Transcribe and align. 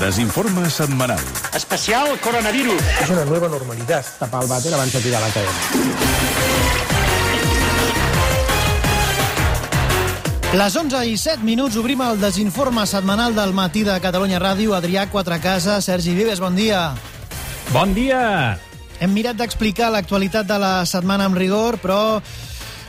Desinforme 0.00 0.70
setmanal. 0.70 1.20
Especial 1.54 2.18
coronavirus. 2.20 2.80
Es 3.02 3.10
una 3.10 3.26
nueva 3.26 3.48
normalidad. 3.52 4.02
Tapar 4.18 4.40
el 4.40 4.48
vàter 4.48 4.72
abans 4.72 4.94
de 4.96 5.00
tirar 5.04 5.20
la 5.20 5.28
cadena. 5.28 5.60
Les 10.56 10.76
11 10.80 11.02
i 11.04 11.18
7 11.20 11.44
minuts 11.44 11.76
obrim 11.76 12.00
el 12.00 12.16
desinforme 12.16 12.86
setmanal 12.88 13.36
del 13.36 13.52
matí 13.52 13.84
de 13.84 13.98
Catalunya 14.00 14.40
Ràdio. 14.40 14.72
Adrià 14.72 15.04
Quatrecasa, 15.12 15.82
Sergi 15.84 16.14
Vives, 16.16 16.40
bon 16.40 16.56
dia. 16.56 16.94
Bon 17.68 17.92
dia! 17.92 18.56
Hem 19.04 19.12
mirat 19.12 19.36
d'explicar 19.36 19.92
l'actualitat 19.92 20.48
de 20.48 20.56
la 20.64 20.86
setmana 20.88 21.28
amb 21.28 21.36
rigor, 21.36 21.76
però 21.76 22.22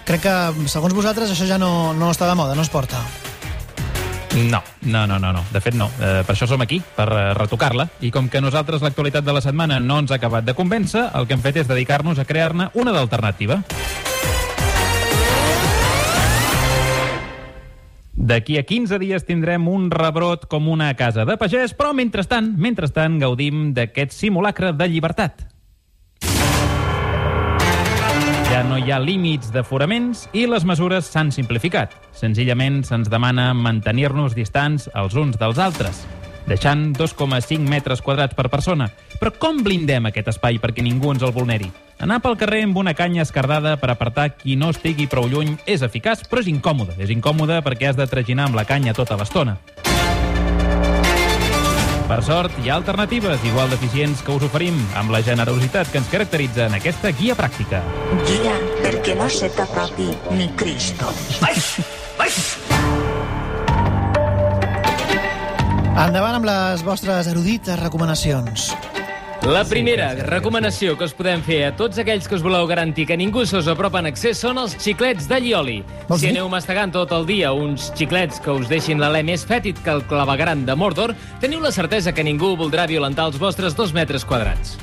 crec 0.07 0.23
que, 0.23 0.38
segons 0.71 0.96
vosaltres, 0.96 1.36
això 1.36 1.43
ja 1.43 1.59
no, 1.59 1.91
no 1.91 2.16
està 2.16 2.32
de 2.32 2.39
moda, 2.39 2.55
no 2.55 2.64
es 2.64 2.71
porta. 2.71 3.04
No, 4.32 4.63
no, 4.84 5.05
no, 5.07 5.20
no, 5.20 5.34
no. 5.34 5.43
De 5.52 5.59
fet, 5.59 5.75
no. 5.75 5.89
Eh, 6.00 6.21
per 6.23 6.34
això 6.34 6.47
som 6.47 6.61
aquí, 6.64 6.79
per 6.95 7.07
eh, 7.11 7.23
retocar-la. 7.36 7.89
I 8.00 8.14
com 8.15 8.29
que 8.32 8.39
nosaltres 8.39 8.83
l'actualitat 8.83 9.25
de 9.28 9.33
la 9.36 9.42
setmana 9.43 9.82
no 9.83 10.00
ens 10.00 10.14
ha 10.14 10.19
acabat 10.21 10.47
de 10.47 10.56
convèncer, 10.56 11.10
el 11.19 11.28
que 11.28 11.36
hem 11.36 11.43
fet 11.43 11.60
és 11.60 11.68
dedicar-nos 11.68 12.21
a 12.21 12.25
crear-ne 12.25 12.70
una 12.79 12.96
d'alternativa. 12.96 13.59
D'aquí 18.21 18.56
a 18.59 18.64
15 18.64 19.01
dies 19.01 19.28
tindrem 19.28 19.68
un 19.68 19.89
rebrot 19.92 20.45
com 20.48 20.70
una 20.71 20.93
casa 20.95 21.25
de 21.28 21.36
pagès, 21.42 21.75
però 21.75 21.92
mentrestant, 21.92 22.54
mentrestant 22.56 23.20
gaudim 23.20 23.71
d'aquest 23.75 24.15
simulacre 24.15 24.71
de 24.71 24.87
llibertat. 24.87 25.48
No 28.68 28.78
hi 28.78 28.92
ha 28.93 29.00
límits 29.01 29.50
d'aforaments 29.51 30.28
i 30.38 30.43
les 30.46 30.64
mesures 30.68 31.07
s'han 31.10 31.32
simplificat. 31.33 31.93
Senzillament 32.14 32.81
se'ns 32.86 33.09
demana 33.09 33.50
mantenir-nos 33.58 34.36
distants 34.38 34.86
els 34.94 35.16
uns 35.17 35.39
dels 35.42 35.58
altres, 35.59 36.03
deixant 36.45 36.92
2,5 36.97 37.66
metres 37.67 38.03
quadrats 38.06 38.38
per 38.38 38.50
persona. 38.53 38.92
Però 39.20 39.34
com 39.42 39.64
blindem 39.66 40.08
aquest 40.09 40.30
espai 40.36 40.62
perquè 40.62 40.86
ningú 40.86 41.12
ens 41.12 41.26
el 41.26 41.34
vulneri? 41.34 41.72
Anar 42.02 42.22
pel 42.22 42.38
carrer 42.38 42.64
amb 42.67 42.78
una 42.78 42.94
canya 42.94 43.26
escardada 43.26 43.76
per 43.82 43.92
apartar 43.94 44.32
qui 44.38 44.56
no 44.56 44.70
estigui 44.73 45.09
prou 45.09 45.28
lluny 45.30 45.58
és 45.66 45.82
eficaç, 45.82 46.28
però 46.30 46.45
és 46.45 46.50
incòmode. 46.52 47.00
És 47.02 47.09
incòmode 47.14 47.62
perquè 47.66 47.89
has 47.89 47.98
de 47.98 48.08
traginar 48.08 48.50
amb 48.50 48.62
la 48.62 48.66
canya 48.70 48.94
tota 48.94 49.17
l'estona. 49.17 49.58
Per 52.12 52.20
sort, 52.28 52.52
hi 52.59 52.67
ha 52.67 52.76
alternatives 52.76 53.40
igual 53.48 53.70
d'eficients 53.72 54.20
que 54.28 54.34
us 54.36 54.44
oferim 54.44 54.76
amb 55.00 55.14
la 55.14 55.22
generositat 55.23 55.88
que 55.94 56.02
ens 56.02 56.09
caracteritza 56.12 56.66
en 56.67 56.76
aquesta 56.76 57.14
guia 57.16 57.38
pràctica. 57.40 57.80
Guia 58.28 58.58
perquè 58.81 59.16
no 59.16 59.30
se 59.31 59.48
t'apropi 59.56 60.09
ni 60.36 60.50
Cristo. 60.59 61.08
Endavant 65.95 66.42
amb 66.42 66.52
les 66.52 66.84
vostres 66.84 67.32
erudites 67.32 67.80
recomanacions. 67.80 68.73
La 69.42 69.64
primera 69.66 70.11
recomanació 70.28 70.94
que 70.94 71.08
us 71.08 71.16
podem 71.17 71.42
fer 71.42 71.64
a 71.66 71.70
tots 71.73 71.97
aquells 71.97 72.28
que 72.30 72.36
us 72.38 72.44
voleu 72.45 72.67
garantir 72.70 73.08
que 73.09 73.16
ningú 73.17 73.42
se 73.50 73.58
us 73.58 73.66
apropa 73.72 73.98
en 73.98 74.11
excés 74.11 74.38
són 74.38 74.59
els 74.61 74.75
xiclets 74.78 75.25
de 75.25 75.39
Lioli. 75.42 75.80
Si 76.14 76.30
aneu 76.30 76.45
mastegant 76.45 76.94
tot 76.94 77.09
el 77.17 77.25
dia 77.25 77.50
uns 77.50 77.88
xiclets 77.98 78.38
que 78.38 78.53
us 78.53 78.70
deixin 78.70 79.02
l'alè 79.02 79.23
més 79.25 79.42
fètid 79.50 79.81
que 79.81 79.95
el 79.95 80.03
clavegaran 80.06 80.61
de 80.67 80.75
Mordor, 80.78 81.16
teniu 81.42 81.58
la 81.64 81.73
certesa 81.73 82.14
que 82.14 82.23
ningú 82.23 82.53
voldrà 82.59 82.86
violentar 82.86 83.25
els 83.31 83.39
vostres 83.42 83.73
dos 83.73 83.95
metres 83.98 84.28
quadrats. 84.30 84.75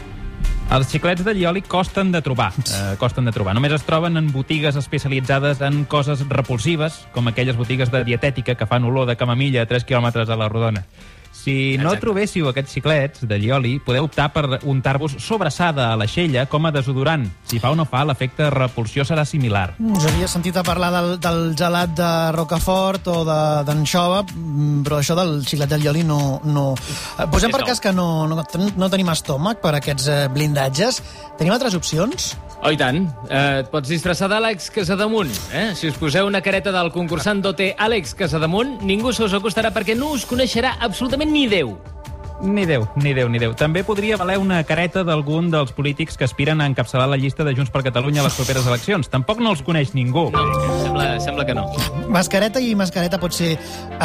Els 0.74 0.90
xiclets 0.90 1.22
de 1.24 1.36
llioli 1.38 1.62
costen 1.62 2.10
de 2.10 2.20
trobar. 2.20 2.50
Eh, 2.58 2.96
costen 2.98 3.30
de 3.30 3.32
trobar. 3.32 3.54
Només 3.54 3.72
es 3.78 3.86
troben 3.86 4.18
en 4.18 4.32
botigues 4.34 4.76
especialitzades 4.76 5.62
en 5.62 5.84
coses 5.86 6.26
repulsives, 6.28 7.06
com 7.14 7.30
aquelles 7.30 7.56
botigues 7.56 7.94
de 7.94 8.02
dietètica 8.04 8.58
que 8.58 8.66
fan 8.66 8.90
olor 8.90 9.06
de 9.06 9.16
camamilla 9.16 9.62
a 9.62 9.70
3 9.70 9.86
quilòmetres 9.86 10.28
a 10.28 10.36
la 10.36 10.50
rodona. 10.50 10.82
Si 11.32 11.76
no 11.78 11.92
Exacte. 11.94 12.00
trobéssiu 12.00 12.48
aquests 12.50 12.72
xiclets 12.74 13.20
de 13.28 13.38
llioli, 13.38 13.78
podeu 13.80 14.04
optar 14.04 14.26
per 14.34 14.58
untar-vos 14.68 15.14
sobrassada 15.22 15.92
a 15.92 15.96
l'aixella 15.96 16.46
com 16.50 16.66
a 16.66 16.72
desodorant. 16.74 17.28
Si 17.48 17.60
fa 17.62 17.70
o 17.70 17.76
no 17.78 17.84
fa, 17.88 18.02
l'efecte 18.04 18.50
repulsió 18.50 19.04
serà 19.06 19.24
similar. 19.24 19.74
Us 19.78 20.04
havia 20.10 20.28
sentit 20.28 20.56
a 20.56 20.64
parlar 20.66 20.90
del, 20.92 21.14
del 21.22 21.54
gelat 21.56 21.94
de 21.96 22.10
Rocafort 22.36 23.06
o 23.08 23.24
de- 23.24 23.64
d'anxova, 23.68 24.24
mm, 24.24 24.82
però 24.84 24.98
això 24.98 25.14
del 25.16 25.44
xiclet 25.46 25.68
del 25.70 25.80
Lioli 25.86 26.04
no... 26.04 26.40
no. 26.44 26.74
Eh, 27.18 27.26
Posem 27.30 27.50
per 27.54 27.64
cas 27.64 27.80
que 27.80 27.92
no, 27.92 28.26
no, 28.26 28.42
no 28.76 28.90
tenim 28.90 29.08
estómac 29.14 29.62
per 29.62 29.74
aquests 29.78 30.08
eh, 30.08 30.20
blindatges. 30.34 31.02
Tenim 31.38 31.54
altres 31.54 31.74
opcions? 31.78 32.34
Oh, 32.58 32.72
i 32.74 32.76
tant. 32.76 33.04
Eh, 33.30 33.60
et 33.62 33.68
pots 33.70 33.86
disfressar 33.86 34.26
d'Àlex 34.32 34.72
Casademunt. 34.74 35.30
Eh? 35.54 35.68
Si 35.78 35.86
us 35.86 35.94
poseu 36.00 36.26
una 36.26 36.40
careta 36.42 36.72
del 36.74 36.90
concursant 36.90 37.38
d'OT 37.44 37.60
Àlex 37.78 38.16
Casademunt, 38.18 38.80
ningú 38.82 39.12
se 39.14 39.22
us 39.22 39.36
acostarà 39.38 39.70
perquè 39.70 39.94
no 39.94 40.08
us 40.16 40.24
coneixerà 40.26 40.72
absolutament 40.82 41.17
ni 41.26 41.48
Déu. 41.48 41.76
Ni 42.40 42.66
Déu, 42.66 42.86
ni 42.94 43.14
Déu, 43.14 43.28
ni 43.28 43.40
Déu. 43.42 43.52
També 43.58 43.82
podria 43.82 44.16
valer 44.16 44.36
una 44.38 44.60
careta 44.62 45.02
d'algun 45.02 45.48
dels 45.50 45.72
polítics 45.74 46.14
que 46.16 46.22
aspiren 46.22 46.60
a 46.62 46.68
encapçalar 46.70 47.08
la 47.10 47.18
llista 47.18 47.42
de 47.42 47.54
Junts 47.56 47.72
per 47.74 47.82
Catalunya 47.82 48.22
a 48.22 48.28
les 48.28 48.36
properes 48.38 48.66
eleccions. 48.66 49.10
Tampoc 49.10 49.40
no 49.42 49.50
els 49.50 49.62
coneix 49.66 49.90
ningú. 49.96 50.28
No, 50.30 50.44
sembla, 50.84 51.08
sembla 51.24 51.46
que 51.48 51.56
no. 51.58 51.66
Mascareta 52.14 52.62
i 52.62 52.76
mascareta 52.78 53.18
pot 53.18 53.34
ser 53.34 53.56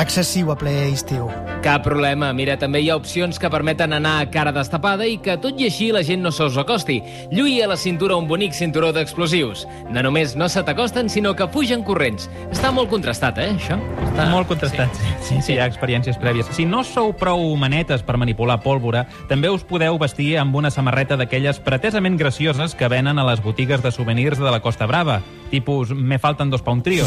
excessiu 0.01 0.49
a 0.49 0.57
ple 0.57 0.73
estiu. 0.89 1.29
Cap 1.63 1.85
problema. 1.85 2.31
Mira, 2.33 2.57
també 2.59 2.81
hi 2.81 2.89
ha 2.89 2.97
opcions 2.97 3.37
que 3.39 3.51
permeten 3.53 3.93
anar 3.93 4.15
a 4.23 4.25
cara 4.33 4.51
destapada 4.55 5.05
i 5.07 5.19
que, 5.21 5.37
tot 5.37 5.61
i 5.61 5.69
així, 5.69 5.91
la 5.93 6.01
gent 6.03 6.25
no 6.25 6.33
se 6.33 6.49
us 6.49 6.57
acosti. 6.57 6.97
Lluï 7.31 7.59
a 7.61 7.69
la 7.69 7.77
cintura 7.77 8.17
un 8.17 8.27
bonic 8.27 8.57
cinturó 8.57 8.89
d'explosius. 8.95 9.67
No 9.93 10.01
només 10.01 10.33
no 10.35 10.49
se 10.49 10.65
t'acosten, 10.65 11.07
sinó 11.07 11.35
que 11.37 11.47
fugen 11.53 11.85
corrents. 11.85 12.27
Està 12.49 12.73
molt 12.73 12.89
contrastat, 12.89 13.37
eh, 13.45 13.53
això? 13.53 13.77
Està... 14.09 14.27
Molt 14.33 14.49
contrastat, 14.49 14.97
sí. 14.97 15.15
Sí, 15.29 15.39
sí, 15.45 15.53
hi 15.53 15.61
ha 15.61 15.69
experiències 15.69 16.17
prèvies. 16.19 16.49
Si 16.57 16.65
no 16.65 16.81
sou 16.83 17.13
prou 17.13 17.45
manetes 17.61 18.03
per 18.03 18.17
manipular 18.23 18.61
pólvora, 18.63 19.05
també 19.29 19.51
us 19.51 19.67
podeu 19.67 19.99
vestir 20.01 20.37
amb 20.41 20.55
una 20.55 20.71
samarreta 20.71 21.19
d'aquelles 21.19 21.59
pretesament 21.63 22.17
gracioses 22.17 22.73
que 22.79 22.89
venen 22.89 23.19
a 23.19 23.27
les 23.27 23.43
botigues 23.43 23.83
de 23.83 23.91
souvenirs 23.91 24.39
de 24.39 24.49
la 24.49 24.61
Costa 24.63 24.87
Brava, 24.87 25.21
tipus 25.51 25.91
me 25.91 26.17
falten 26.19 26.49
dos 26.49 26.63
pa 26.63 26.73
un 26.73 26.81
trio. 26.81 27.05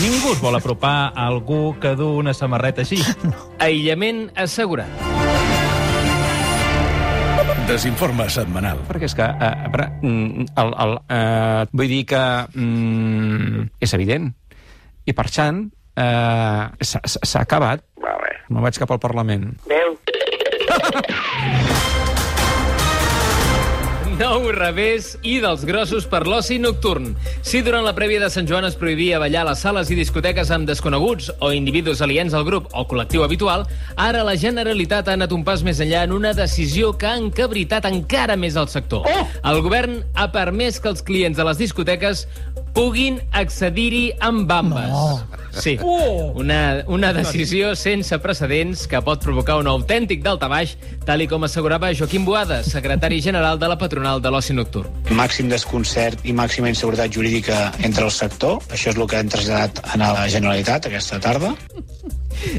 Ningú 0.00 0.32
us 0.32 0.40
vol 0.40 0.56
apropar 0.56 1.12
a 1.12 1.26
algú 1.26 1.74
que 1.80 1.96
du 1.98 2.14
una 2.16 2.32
samarreta 2.32 2.86
així. 2.86 3.02
Aïllament 3.66 4.30
assegurat. 4.38 4.88
Desinforme 7.68 8.26
setmanal. 8.32 8.80
Perquè 8.88 9.06
és 9.06 9.14
que... 9.16 9.26
Eh, 9.26 9.68
però, 9.72 9.86
mm, 10.02 10.46
el, 10.62 10.72
el, 10.84 10.96
eh, 11.14 11.62
vull 11.72 11.92
dir 11.92 12.02
que 12.10 12.22
mm, 12.56 13.68
és 13.84 13.94
evident. 13.96 14.32
I 15.06 15.14
per 15.16 15.28
tant, 15.30 15.62
eh, 15.96 16.64
s'ha 16.80 17.02
s'ha 17.06 17.44
acabat. 17.44 17.84
Vale. 18.02 18.34
No 18.52 18.64
vaig 18.64 18.80
cap 18.80 18.90
al 18.90 19.00
Parlament. 19.02 19.52
Adéu. 19.68 19.96
Nou 24.18 24.50
revés 24.52 25.14
i 25.24 25.38
dels 25.40 25.62
grossos 25.64 26.04
per 26.10 26.22
l'oci 26.28 26.58
nocturn. 26.60 27.14
Si 27.46 27.62
durant 27.64 27.84
la 27.86 27.94
prèvia 27.96 28.20
de 28.20 28.28
Sant 28.32 28.48
Joan 28.48 28.66
es 28.68 28.76
prohibia 28.76 29.20
ballar 29.22 29.46
a 29.46 29.48
les 29.50 29.62
sales 29.64 29.88
i 29.90 29.96
discoteques 29.96 30.50
amb 30.52 30.68
desconeguts 30.68 31.30
o 31.40 31.52
individus 31.56 32.02
aliens 32.04 32.36
al 32.36 32.44
grup 32.44 32.68
o 32.76 32.84
col·lectiu 32.88 33.24
habitual, 33.24 33.64
ara 33.96 34.24
la 34.26 34.36
Generalitat 34.36 35.08
ha 35.08 35.16
anat 35.16 35.32
un 35.32 35.46
pas 35.46 35.64
més 35.64 35.80
enllà 35.80 36.04
en 36.04 36.12
una 36.18 36.34
decisió 36.36 36.92
que 36.92 37.08
ha 37.08 37.16
encabritat 37.20 37.88
encara 37.88 38.36
més 38.36 38.58
el 38.60 38.68
sector. 38.68 39.08
Oh! 39.08 39.26
El 39.48 39.62
govern 39.64 40.02
ha 40.12 40.28
permès 40.34 40.80
que 40.82 40.92
els 40.92 41.04
clients 41.06 41.38
de 41.38 41.48
les 41.48 41.62
discoteques 41.64 42.26
puguin 42.76 43.20
accedir-hi 43.32 44.10
amb 44.20 44.44
bambes. 44.48 44.92
No. 44.92 45.31
Sí, 45.52 45.76
una, 46.42 46.82
una 46.86 47.12
decisió 47.12 47.74
sense 47.76 48.16
precedents 48.22 48.86
que 48.88 49.02
pot 49.04 49.22
provocar 49.24 49.58
un 49.60 49.68
autèntic 49.68 50.22
daltabaix, 50.24 50.76
tal 51.06 51.24
i 51.24 51.28
com 51.28 51.44
assegurava 51.44 51.92
Joaquim 51.94 52.24
Boada, 52.24 52.62
secretari 52.64 53.20
general 53.24 53.60
de 53.60 53.68
la 53.68 53.78
patronal 53.78 54.22
de 54.22 54.32
l'oci 54.32 54.56
nocturn. 54.56 54.88
màxim 55.12 55.48
desconcert 55.52 56.24
i 56.24 56.32
màxima 56.32 56.70
inseguretat 56.72 57.12
jurídica 57.12 57.72
entre 57.82 58.04
el 58.08 58.10
sector. 58.10 58.60
Això 58.72 58.90
és 58.90 58.96
el 58.96 59.08
que 59.08 59.20
hem 59.20 59.28
traslladat 59.32 59.82
a 59.84 59.98
la 60.00 60.28
Generalitat 60.28 60.88
aquesta 60.88 61.20
tarda. 61.20 61.54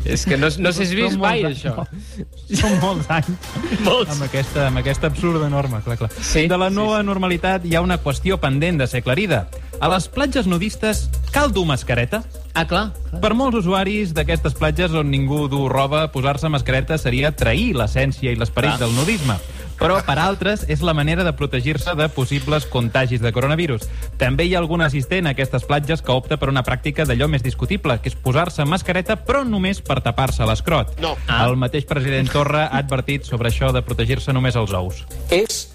És 0.05 0.23
que 0.25 0.37
no, 0.37 0.47
no 0.59 0.71
sé 0.71 0.85
si 0.85 0.95
has 0.95 0.95
vist 0.95 1.19
mai, 1.19 1.43
això. 1.47 1.73
anys. 1.83 2.61
Són 2.61 2.77
molts 2.79 3.09
anys. 3.11 3.49
Molts. 3.83 4.13
Amb 4.13 4.27
aquesta, 4.29 4.67
amb 4.69 4.79
aquesta 4.83 5.09
absurda 5.11 5.49
norma, 5.51 5.81
clar, 5.83 5.97
clar. 5.99 6.09
Sí, 6.21 6.45
de 6.47 6.59
la 6.59 6.69
sí, 6.69 6.77
nova 6.77 7.01
sí. 7.01 7.07
normalitat 7.09 7.65
hi 7.67 7.75
ha 7.75 7.83
una 7.83 7.99
qüestió 8.03 8.39
pendent 8.39 8.79
de 8.79 8.87
ser 8.87 9.03
aclarida. 9.03 9.47
A 9.83 9.89
les 9.91 10.05
platges 10.07 10.45
nudistes 10.47 11.09
cal 11.35 11.51
dur 11.51 11.65
mascareta? 11.67 12.21
Ah, 12.55 12.63
clar. 12.63 12.93
Per 13.19 13.33
molts 13.35 13.57
usuaris 13.59 14.13
d'aquestes 14.15 14.53
platges 14.55 14.93
on 14.95 15.09
ningú 15.11 15.49
du 15.51 15.65
roba, 15.67 16.05
posar-se 16.13 16.47
mascareta 16.47 16.95
seria 16.95 17.33
trair 17.35 17.73
l'essència 17.75 18.31
i 18.31 18.37
l'esperit 18.39 18.77
Clar. 18.77 18.85
del 18.85 18.93
nudisme. 18.95 19.35
Però 19.81 19.97
per 20.07 20.15
altres 20.23 20.63
és 20.71 20.79
la 20.87 20.93
manera 20.95 21.25
de 21.27 21.33
protegir-se 21.35 21.97
de 21.99 22.07
possibles 22.15 22.63
contagis 22.71 23.19
de 23.19 23.33
coronavirus. 23.35 23.89
També 24.21 24.45
hi 24.47 24.53
ha 24.55 24.61
algun 24.61 24.85
assistent 24.85 25.27
a 25.27 25.33
aquestes 25.35 25.65
platges 25.67 25.99
que 26.05 26.15
opta 26.15 26.37
per 26.39 26.47
una 26.47 26.63
pràctica 26.63 27.03
d'allò 27.03 27.27
més 27.27 27.43
discutible, 27.43 27.97
que 27.99 28.07
és 28.13 28.15
posar-se 28.15 28.63
mascareta 28.63 29.17
però 29.19 29.43
només 29.43 29.81
per 29.83 29.99
tapar-se 30.05 30.47
l'escrot. 30.47 30.95
No. 31.03 31.17
Ah. 31.27 31.41
El 31.49 31.57
mateix 31.59 31.83
president 31.91 32.31
Torra 32.31 32.69
ha 32.69 32.79
advertit 32.79 33.27
sobre 33.27 33.51
això 33.51 33.73
de 33.75 33.83
protegir-se 33.83 34.31
només 34.31 34.55
els 34.55 34.71
ous. 34.71 35.03
és 35.27 35.67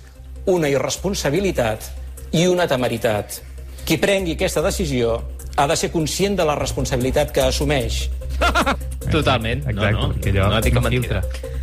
una 0.47 0.73
irresponsabilitat 0.73 1.91
i 2.33 2.47
una 2.49 2.65
temeritat. 2.65 3.43
Qui 3.89 3.97
prengui 3.97 4.35
aquesta 4.37 4.61
decisió 4.61 5.15
ha 5.57 5.65
de 5.67 5.77
ser 5.81 5.89
conscient 5.91 6.37
de 6.37 6.45
la 6.45 6.55
responsabilitat 6.59 7.33
que 7.33 7.41
assumeix. 7.41 8.03
Totalment. 9.09 9.65
Exacte, 9.65 9.93
no, 9.97 10.03
no, 10.03 10.11
perquè 10.13 10.35
allò 10.35 10.51
no 10.53 10.61
dic 10.67 10.77
no 10.77 10.83
mentida. 10.85 11.23
filtra. 11.25 11.57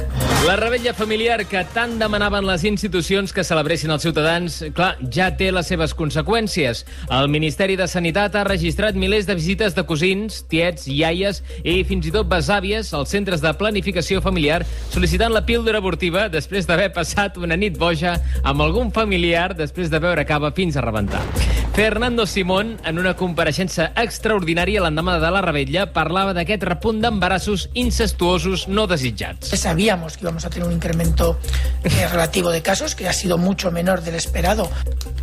La 0.46 0.56
rebella 0.56 0.94
familiar 0.94 1.40
que 1.50 1.64
tant 1.74 1.96
demanaven 1.98 2.46
les 2.46 2.62
institucions 2.70 3.32
que 3.34 3.44
celebressin 3.44 3.90
els 3.90 4.04
ciutadans, 4.06 4.60
clar, 4.78 4.92
ja 5.10 5.32
té 5.34 5.48
les 5.50 5.66
seves 5.66 5.96
conseqüències. 5.98 6.84
El 7.18 7.32
Ministeri 7.34 7.74
de 7.80 7.88
Sanitat 7.90 8.38
ha 8.38 8.44
registrat 8.46 8.94
milers 8.94 9.26
de 9.26 9.34
visites 9.40 9.74
de 9.74 9.84
cosins, 9.90 10.44
tiets, 10.46 10.86
iaies 10.86 11.42
i 11.64 11.80
fins 11.90 12.06
i 12.06 12.14
tot 12.14 12.30
besàvies 12.30 12.94
als 12.94 13.10
centres 13.16 13.42
de 13.42 13.56
planificació 13.58 14.22
familiar 14.22 14.62
sol·licitant 14.94 15.34
la 15.34 15.42
píldora 15.50 15.82
abortiva 15.82 16.28
després 16.30 16.70
d'haver 16.70 16.92
passat 16.94 17.42
una 17.42 17.58
nit 17.58 17.82
boja 17.82 18.14
amb 18.44 18.62
algun 18.62 18.94
familiar 18.94 19.50
després 19.58 19.90
de 19.90 20.00
beure 20.04 20.30
cava 20.30 20.54
fins 20.54 20.78
a 20.78 20.86
rebentar. 20.86 21.26
Fernando 21.76 22.24
Simón, 22.26 22.78
en 22.88 23.02
una 23.02 23.18
compareixença 23.20 23.90
extraordinària 24.00 24.80
l'endemà 24.80 25.18
de 25.20 25.32
la 25.34 25.42
rebella, 25.44 25.90
parlava 25.92 26.32
d'aquest 26.38 26.64
repunt 26.70 27.02
d'embarassos 27.04 27.66
incestuosos 27.74 28.70
no 28.70 28.86
desitjats. 28.88 29.52
Sabíamos 29.60 30.05
que 30.14 30.22
íbamos 30.22 30.46
a 30.46 30.50
tener 30.50 30.68
un 30.68 30.74
incremento 30.74 31.40
eh, 31.84 32.08
relativo 32.12 32.52
de 32.52 32.62
casos, 32.62 32.96
que 32.96 33.10
ha 33.10 33.14
sido 33.14 33.38
mucho 33.38 33.72
menor 33.72 34.02
del 34.02 34.16
esperado. 34.16 34.70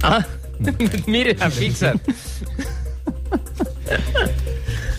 Ah, 0.03 0.27
mira, 1.07 1.51
fixa't. 1.51 2.01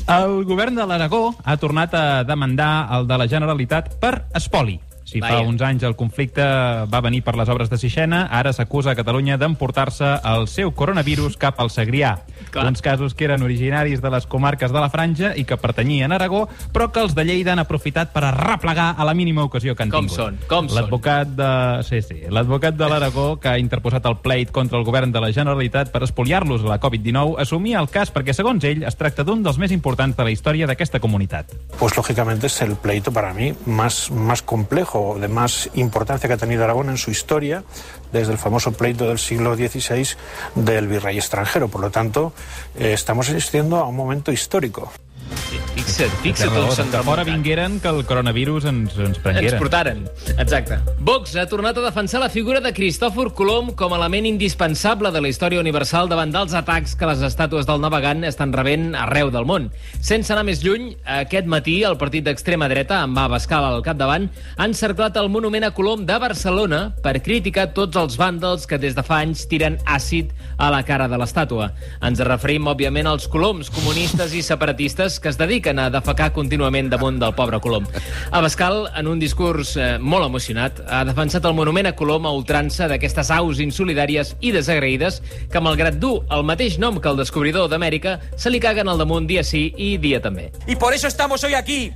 El 0.04 0.44
govern 0.44 0.76
de 0.76 0.86
l'Aragó 0.88 1.36
ha 1.44 1.56
tornat 1.58 1.94
a 1.96 2.24
demandar 2.28 2.90
el 2.98 3.08
de 3.08 3.18
la 3.18 3.28
Generalitat 3.28 3.94
per 4.02 4.26
espoli. 4.36 4.80
Si 5.04 5.22
fa 5.22 5.42
uns 5.46 5.62
anys 5.62 5.84
el 5.86 5.96
conflicte 6.00 6.44
va 6.90 7.02
venir 7.04 7.22
per 7.24 7.36
les 7.38 7.50
obres 7.52 7.70
de 7.70 7.78
Sixena, 7.78 8.24
ara 8.32 8.54
s'acusa 8.56 8.94
a 8.94 8.98
Catalunya 8.98 9.38
d'emportar-se 9.38 10.16
el 10.32 10.48
seu 10.48 10.72
coronavirus 10.74 11.38
cap 11.38 11.60
al 11.62 11.70
Segrià. 11.70 12.16
Clar. 12.54 12.68
Uns 12.70 12.84
casos 12.86 13.16
que 13.18 13.26
eren 13.26 13.42
originaris 13.42 14.02
de 14.04 14.10
les 14.14 14.28
comarques 14.30 14.70
de 14.72 14.78
la 14.80 14.92
Franja 14.94 15.32
i 15.36 15.42
que 15.50 15.58
pertanyien 15.58 16.12
a 16.14 16.20
Aragó, 16.20 16.44
però 16.72 16.92
que 16.94 17.02
els 17.02 17.16
de 17.18 17.26
Lleida 17.26 17.56
han 17.56 17.62
aprofitat 17.64 18.12
per 18.14 18.22
arreplegar 18.28 18.92
a 18.94 19.08
la 19.08 19.16
mínima 19.18 19.42
ocasió 19.44 19.74
que 19.76 19.84
han 19.88 19.90
Com 19.90 20.06
tingut. 20.06 20.20
són, 20.20 20.38
com 20.48 20.70
són. 20.70 20.78
L'advocat 20.78 21.32
de... 21.34 21.50
Sí, 21.88 22.04
sí. 22.06 22.20
L'advocat 22.30 22.78
de 22.78 22.90
l'Aragó, 22.92 23.40
que 23.42 23.50
ha 23.50 23.58
interposat 23.58 24.06
el 24.06 24.20
pleit 24.22 24.52
contra 24.54 24.78
el 24.78 24.86
govern 24.86 25.12
de 25.12 25.24
la 25.24 25.32
Generalitat 25.34 25.90
per 25.92 26.04
espoliar-los 26.06 26.62
a 26.64 26.70
la 26.76 26.80
Covid-19, 26.84 27.40
assumia 27.42 27.82
el 27.82 27.90
cas 27.90 28.14
perquè, 28.14 28.36
segons 28.38 28.64
ell, 28.70 28.86
es 28.86 29.00
tracta 29.02 29.26
d'un 29.26 29.42
dels 29.42 29.58
més 29.58 29.74
importants 29.74 30.16
de 30.16 30.24
la 30.28 30.32
història 30.36 30.70
d'aquesta 30.70 31.02
comunitat. 31.02 31.56
Pues 31.80 31.98
lógicamente 31.98 32.48
es 32.48 32.62
el 32.62 32.76
pleito 32.76 33.12
para 33.12 33.34
mí 33.34 33.54
más, 33.66 34.12
más 34.12 34.44
complejo, 34.44 35.18
de 35.20 35.28
más 35.28 35.70
importancia 35.74 36.28
que 36.28 36.34
ha 36.36 36.38
tenido 36.38 36.64
Aragón 36.64 36.90
en 36.92 36.98
su 36.98 37.10
historia, 37.10 37.64
desde 38.14 38.32
el 38.32 38.38
famoso 38.38 38.72
pleito 38.72 39.08
del 39.08 39.20
siglo 39.20 39.56
XVI 39.56 40.08
del 40.56 40.88
virrey 40.88 41.18
extranjero. 41.18 41.68
Por 41.68 41.82
lo 41.82 41.92
tanto, 41.92 42.32
eh, 42.78 42.94
estamos 42.94 43.28
asistiendo 43.28 43.78
a 43.78 43.88
un 43.88 43.96
momento 43.96 44.32
histórico. 44.32 44.92
Fixa't, 45.34 46.12
fixa't 46.24 46.54
on 46.58 46.70
s'han 46.74 46.90
de 46.94 47.00
fora 47.06 47.24
vingueren 47.26 47.80
que 47.82 47.90
el 47.90 48.04
coronavirus 48.06 48.66
ens, 48.70 48.94
ens 48.94 49.08
Ens 49.08 49.20
prenguera. 49.24 49.58
portaren. 49.60 50.04
Exacte. 50.38 50.78
Vox 51.00 51.36
ha 51.36 51.46
tornat 51.50 51.78
a 51.78 51.82
defensar 51.86 52.20
la 52.22 52.30
figura 52.30 52.60
de 52.62 52.72
Cristòfor 52.74 53.34
Colom 53.34 53.72
com 53.76 53.94
a 53.94 53.98
element 53.98 54.26
indispensable 54.30 55.12
de 55.12 55.22
la 55.22 55.30
història 55.32 55.60
universal 55.60 56.10
davant 56.10 56.32
dels 56.34 56.54
atacs 56.54 56.96
que 56.96 57.06
les 57.10 57.22
estàtues 57.26 57.66
del 57.66 57.82
navegant 57.82 58.24
estan 58.24 58.54
rebent 58.54 58.94
arreu 58.96 59.32
del 59.34 59.46
món. 59.50 59.70
Sense 60.00 60.32
anar 60.34 60.46
més 60.48 60.64
lluny, 60.64 60.94
aquest 61.06 61.48
matí 61.50 61.80
el 61.84 61.98
partit 61.98 62.24
d'extrema 62.26 62.70
dreta, 62.70 63.02
amb 63.04 63.18
Abascal 63.18 63.66
al 63.66 63.84
capdavant, 63.86 64.30
ha 64.58 64.66
encerclat 64.70 65.18
el 65.18 65.30
monument 65.30 65.64
a 65.66 65.72
Colom 65.74 66.06
de 66.06 66.18
Barcelona 66.20 66.84
per 67.04 67.18
criticar 67.22 67.72
tots 67.74 67.98
els 67.98 68.18
vàndals 68.20 68.68
que 68.70 68.78
des 68.78 68.96
de 68.96 69.04
fa 69.04 69.22
anys 69.26 69.48
tiren 69.50 69.78
àcid 69.86 70.32
a 70.58 70.70
la 70.70 70.84
cara 70.86 71.08
de 71.10 71.18
l'estàtua. 71.18 71.72
Ens 72.02 72.20
referim, 72.24 72.68
òbviament, 72.70 73.08
als 73.10 73.28
coloms 73.28 73.70
comunistes 73.74 74.34
i 74.34 74.42
separatistes 74.46 75.20
que 75.24 75.32
es 75.32 75.40
dediquen 75.40 75.80
a 75.80 75.88
defecar 75.90 76.34
contínuament 76.36 76.92
damunt 76.92 77.18
del 77.22 77.34
pobre 77.34 77.58
Colom. 77.64 77.88
Abascal, 78.36 78.90
en 79.00 79.08
un 79.08 79.22
discurs 79.24 79.74
eh, 79.80 79.98
molt 79.98 80.28
emocionat, 80.28 80.84
ha 80.86 81.02
defensat 81.08 81.48
el 81.48 81.56
monument 81.58 81.88
a 81.90 81.96
Colom 81.98 82.28
a 82.28 82.34
ultrança 82.36 82.90
d'aquestes 82.92 83.32
aus 83.34 83.64
insolidàries 83.64 84.36
i 84.44 84.52
desagraïdes 84.54 85.22
que, 85.50 85.64
malgrat 85.64 85.98
dur 86.04 86.20
el 86.36 86.44
mateix 86.46 86.78
nom 86.78 87.00
que 87.00 87.10
el 87.10 87.18
descobridor 87.24 87.72
d'Amèrica, 87.72 88.20
se 88.36 88.52
li 88.52 88.60
caguen 88.62 88.92
al 88.92 89.00
damunt 89.00 89.26
dia 89.32 89.48
sí 89.48 89.70
i 89.78 89.96
dia 89.98 90.20
també. 90.22 90.52
Y 90.68 90.76
por 90.76 90.94
eso 90.94 91.08
estamos 91.08 91.44
hoy 91.44 91.56
aquí, 91.56 91.94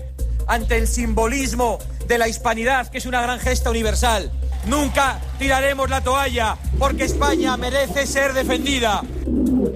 ante 0.47 0.77
el 0.77 0.87
simbolismo 0.87 1.79
de 2.07 2.17
la 2.17 2.29
hispanidad, 2.29 2.87
que 2.87 2.99
es 2.99 3.05
una 3.05 3.21
gran 3.21 3.39
gesta 3.39 3.69
universal. 3.69 4.31
Nunca 4.65 5.19
tiraremos 5.37 5.89
la 5.89 6.01
toalla, 6.01 6.57
porque 6.79 7.03
España 7.03 7.57
merece 7.57 8.07
ser 8.07 8.33
defendida. 8.33 9.03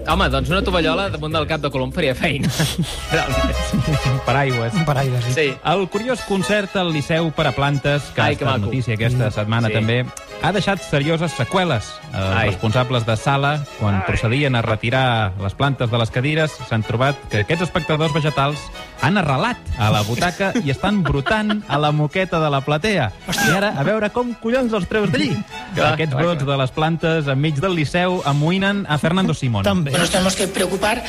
Home, 0.07 0.27
doncs 0.33 0.49
una 0.49 0.61
tovallola 0.65 1.09
damunt 1.13 1.35
del 1.35 1.45
cap 1.47 1.61
de 1.63 1.69
Colom 1.71 1.91
faria 1.93 2.15
feina. 2.17 2.49
Realment. 3.11 4.23
Paraigües. 4.25 4.73
Un 4.73 4.85
paraigua, 4.85 5.21
sí. 5.21 5.33
Sí. 5.35 5.45
El 5.71 5.85
curiós 5.93 6.23
concert 6.27 6.75
al 6.81 6.91
Liceu 6.91 7.29
per 7.35 7.45
a 7.47 7.53
plantes, 7.55 8.09
que 8.15 8.21
Ai, 8.21 8.33
ha 8.33 8.37
que 8.37 8.43
estat 8.43 8.57
maco. 8.57 8.65
notícia 8.71 8.95
aquesta 8.97 9.29
setmana 9.31 9.69
Sí. 9.69 9.73
també, 9.77 9.99
ha 10.41 10.51
deixat 10.51 10.81
serioses 10.83 11.33
seqüeles. 11.37 11.87
Els 12.11 12.35
Ai. 12.35 12.47
responsables 12.49 13.05
de 13.05 13.15
sala, 13.17 13.53
quan 13.79 14.01
procedien 14.07 14.55
a 14.57 14.63
retirar 14.65 15.33
les 15.41 15.53
plantes 15.57 15.91
de 15.91 15.99
les 16.01 16.11
cadires, 16.11 16.55
s'han 16.69 16.83
trobat 16.83 17.19
que 17.29 17.43
aquests 17.45 17.67
espectadors 17.67 18.13
vegetals 18.13 18.63
han 19.01 19.17
arrelat 19.21 19.57
a 19.77 19.91
la 19.93 20.01
butaca 20.07 20.51
i 20.63 20.73
estan 20.73 21.03
brotant 21.05 21.61
a 21.67 21.77
la 21.81 21.91
moqueta 21.91 22.41
de 22.41 22.49
la 22.53 22.61
platea. 22.65 23.11
I 23.31 23.53
ara, 23.55 23.73
a 23.77 23.85
veure 23.87 24.11
com 24.13 24.33
collons 24.41 24.73
els 24.73 24.89
treus 24.89 25.11
d'allí. 25.13 25.31
Aquests 25.77 26.15
clar, 26.15 26.25
brots 26.25 26.47
de 26.47 26.59
les 26.63 26.75
plantes 26.75 27.31
enmig 27.31 27.61
del 27.61 27.77
Liceu 27.77 28.21
amoïnen 28.25 28.85
a 28.89 28.97
Fernando 29.01 29.37
Simón. 29.37 29.65
També. 29.67 29.93
Nos 29.97 30.09
tenemos 30.09 30.35
que 30.35 30.47
preocupar 30.47 31.01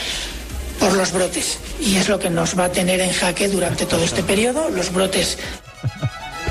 por 0.78 0.92
los 0.94 1.12
brotes 1.12 1.58
y 1.80 1.96
es 1.96 2.08
lo 2.08 2.18
que 2.18 2.28
nos 2.28 2.58
va 2.58 2.64
a 2.64 2.72
tener 2.72 3.00
en 3.00 3.12
jaque 3.12 3.48
durante 3.48 3.86
todo 3.86 4.02
este 4.02 4.22
periodo, 4.22 4.68
los 4.68 4.92
brotes 4.92 5.38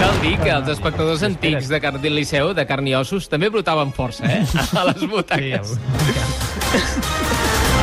Cal 0.01 0.15
dir 0.17 0.31
que 0.41 0.49
els 0.49 0.69
espectadors 0.71 1.21
antics 1.21 1.67
de 1.69 1.77
Carn 1.77 2.01
del 2.01 2.15
Liceu, 2.17 2.55
de 2.57 2.63
carn 2.65 2.87
i 2.89 2.95
ossos, 2.97 3.27
també 3.29 3.51
brotaven 3.53 3.91
força, 3.93 4.25
eh? 4.25 4.39
A 4.79 4.87
les 4.87 5.03
butaques. 5.05 5.75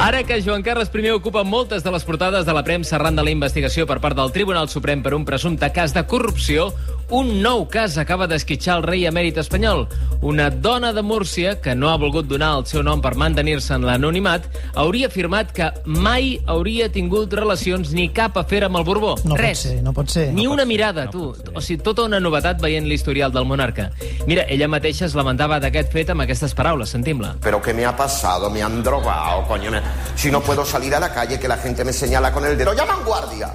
Ara 0.03 0.25
que 0.27 0.41
Joan 0.43 0.65
Carles 0.67 0.91
I 0.91 1.13
ocupa 1.15 1.45
moltes 1.47 1.87
de 1.87 1.93
les 1.95 2.03
portades 2.03 2.45
de 2.45 2.57
la 2.57 2.65
premsa 2.67 2.97
arran 2.99 3.15
de 3.15 3.23
la 3.23 3.31
investigació 3.31 3.87
per 3.87 4.01
part 4.03 4.19
del 4.19 4.33
Tribunal 4.35 4.67
Suprem 4.69 5.03
per 5.03 5.15
un 5.15 5.25
presumpte 5.25 5.71
cas 5.71 5.95
de 5.95 6.03
corrupció, 6.11 6.73
un 7.11 7.41
nou 7.43 7.67
cas 7.69 7.97
acaba 7.99 8.27
d'esquitxar 8.29 8.77
el 8.79 8.83
rei 8.85 9.07
emèrit 9.09 9.39
espanyol. 9.41 9.87
Una 10.21 10.51
dona 10.51 10.93
de 10.93 11.03
Múrcia, 11.03 11.61
que 11.61 11.75
no 11.75 11.89
ha 11.91 11.97
volgut 11.97 12.27
donar 12.27 12.59
el 12.59 12.67
seu 12.67 12.83
nom 12.83 13.01
per 13.01 13.15
mantenir-se 13.15 13.73
en 13.75 13.85
l'anonimat, 13.87 14.45
hauria 14.75 15.07
afirmat 15.07 15.53
que 15.55 15.69
mai 15.87 16.41
hauria 16.47 16.89
tingut 16.93 17.33
relacions 17.33 17.93
ni 17.95 18.09
cap 18.13 18.37
afer 18.37 18.65
amb 18.65 18.77
el 18.77 18.85
Borbó. 18.85 19.15
No 19.25 19.37
Res. 19.37 19.63
pot 19.63 19.71
ser, 19.73 19.83
no 19.83 19.93
pot 19.93 20.09
ser. 20.11 20.33
Ni 20.35 20.45
No 20.45 20.53
una 20.53 20.65
mirada, 20.65 21.09
tu. 21.11 21.35
O 21.55 21.61
sigui, 21.61 21.83
tota 21.83 22.03
una 22.03 22.21
novetat 22.21 22.61
veient 22.61 22.87
l'historial 22.87 23.33
del 23.33 23.45
monarca. 23.47 23.91
Mira, 24.27 24.43
ella 24.49 24.69
mateixa 24.69 25.07
es 25.07 25.15
lamentava 25.15 25.61
d'aquest 25.61 25.93
fet 25.93 26.11
amb 26.11 26.21
aquestes 26.23 26.53
paraules, 26.55 26.89
sentim-la. 26.91 27.37
¿Pero 27.41 27.63
qué 27.63 27.73
me 27.73 27.85
ha 27.87 27.97
pasado? 27.97 28.51
Me 28.51 28.63
han 28.63 28.83
drogado, 28.83 29.45
coño. 29.47 29.71
me- 29.71 29.81
Si 30.17 30.31
no 30.31 30.41
puedo 30.43 30.65
salir 30.65 30.95
a 30.95 31.01
la 31.01 31.13
calle, 31.15 31.39
que 31.39 31.49
la 31.49 31.57
gente 31.57 31.85
me 31.85 31.93
señala 31.93 32.33
con 32.33 32.45
el 32.45 32.59
dedo. 32.59 32.75
¡Llaman 32.75 33.05
guardia! 33.05 33.55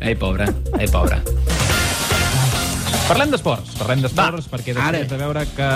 Ai, 0.00 0.14
pobra, 0.14 0.46
ai, 0.78 0.86
pobra. 0.88 1.20
Parlem 3.06 3.30
d'esports, 3.30 3.76
parlem 3.78 4.00
d'esports, 4.02 4.48
perquè 4.50 4.72
després 4.74 5.06
de 5.06 5.16
veure 5.20 5.44
que 5.54 5.66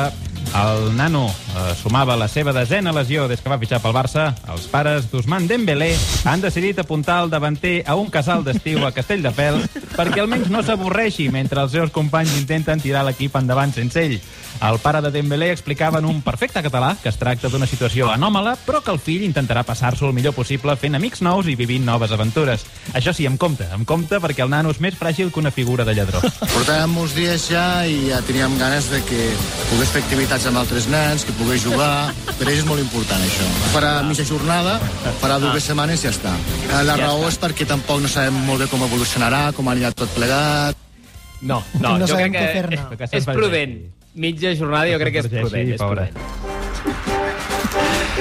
el 0.59 0.89
nano 0.99 1.29
eh, 1.57 1.75
sumava 1.80 2.16
la 2.16 2.28
seva 2.28 2.52
desena 2.52 2.92
lesió 2.92 3.26
des 3.28 3.40
que 3.40 3.50
va 3.50 3.59
fitxar 3.61 3.80
pel 3.83 3.95
Barça, 3.97 4.30
els 4.52 4.66
pares 4.71 5.11
d'Usman 5.11 5.49
Dembélé 5.50 5.92
han 6.25 6.42
decidit 6.45 6.78
apuntar 6.83 7.23
el 7.25 7.30
davanter 7.33 7.80
a 7.87 7.97
un 7.99 8.11
casal 8.11 8.45
d'estiu 8.47 8.85
a 8.87 8.92
Castelldefels 8.97 9.69
perquè 9.97 10.23
almenys 10.23 10.50
no 10.52 10.62
s'avorreixi 10.62 11.30
mentre 11.33 11.62
els 11.64 11.75
seus 11.76 11.90
companys 11.95 12.37
intenten 12.38 12.83
tirar 12.83 13.04
l'equip 13.07 13.37
endavant 13.40 13.75
sense 13.75 14.00
ell. 14.00 14.21
El 14.61 14.76
pare 14.78 15.00
de 15.00 15.11
Dembélé 15.11 15.50
explicava 15.54 16.00
en 16.00 16.04
un 16.04 16.21
perfecte 16.21 16.61
català 16.61 16.92
que 17.00 17.09
es 17.09 17.16
tracta 17.16 17.49
d'una 17.49 17.69
situació 17.69 18.11
anòmala, 18.12 18.57
però 18.66 18.83
que 18.85 18.92
el 18.92 19.00
fill 19.00 19.25
intentarà 19.25 19.62
passar-s'ho 19.64 20.11
el 20.11 20.16
millor 20.16 20.35
possible 20.37 20.75
fent 20.76 20.99
amics 20.99 21.23
nous 21.25 21.49
i 21.49 21.57
vivint 21.57 21.87
noves 21.87 22.12
aventures. 22.12 22.66
Això 22.92 23.14
sí, 23.16 23.25
amb 23.26 23.40
compte, 23.40 23.64
amb 23.73 23.88
compte, 23.88 24.21
perquè 24.21 24.45
el 24.45 24.52
nano 24.52 24.75
és 24.75 24.83
més 24.85 24.99
fràgil 24.99 25.33
que 25.33 25.40
una 25.40 25.54
figura 25.54 25.87
de 25.88 25.95
lladró. 25.97 26.21
Portàvem 26.52 26.92
molts 26.92 27.16
dies 27.16 27.49
ja 27.49 27.64
i 27.88 28.11
ja 28.11 28.21
teníem 28.26 28.59
ganes 28.61 28.90
de 28.92 29.00
que 29.09 29.30
pogués 29.71 29.95
fer 29.95 30.04
activitats 30.04 30.50
amb 30.50 30.61
altres 30.61 30.90
nens, 30.92 31.25
que 31.25 31.37
pogués 31.40 31.64
jugar. 31.64 32.12
Per 32.38 32.47
ells 32.47 32.61
és 32.62 32.68
molt 32.68 32.82
important, 32.82 33.25
això. 33.25 33.49
Farà 33.75 33.94
mitja 34.06 34.26
jornada, 34.28 34.76
farà 35.23 35.40
dues 35.42 35.64
setmanes 35.66 36.04
i 36.04 36.09
ja 36.09 36.12
està. 36.14 36.35
Eh, 36.68 36.82
La 36.85 36.94
Ja 36.97 37.06
raó 37.06 37.25
està. 37.25 37.32
és 37.32 37.40
perquè 37.47 37.66
tampoc 37.73 38.00
no 38.04 38.09
sabem 38.12 38.37
molt 38.47 38.62
bé 38.64 38.68
com 38.70 38.85
evolucionarà, 38.87 39.49
com 39.56 39.68
anirà 39.73 39.92
tot 39.97 40.12
plegat. 40.16 40.76
No, 41.40 41.62
no, 41.80 41.97
No 41.99 42.06
jo 42.06 42.16
crec 42.20 42.32
que 42.37 43.04
és, 43.09 43.12
és 43.23 43.25
prudent. 43.25 43.78
Mitja 44.14 44.54
jornada 44.59 44.90
jo 44.92 44.99
crec 45.00 45.12
que 45.16 45.26
és 45.26 45.32
prudent. 45.32 45.75
És 45.76 45.80
prudent. 45.80 46.50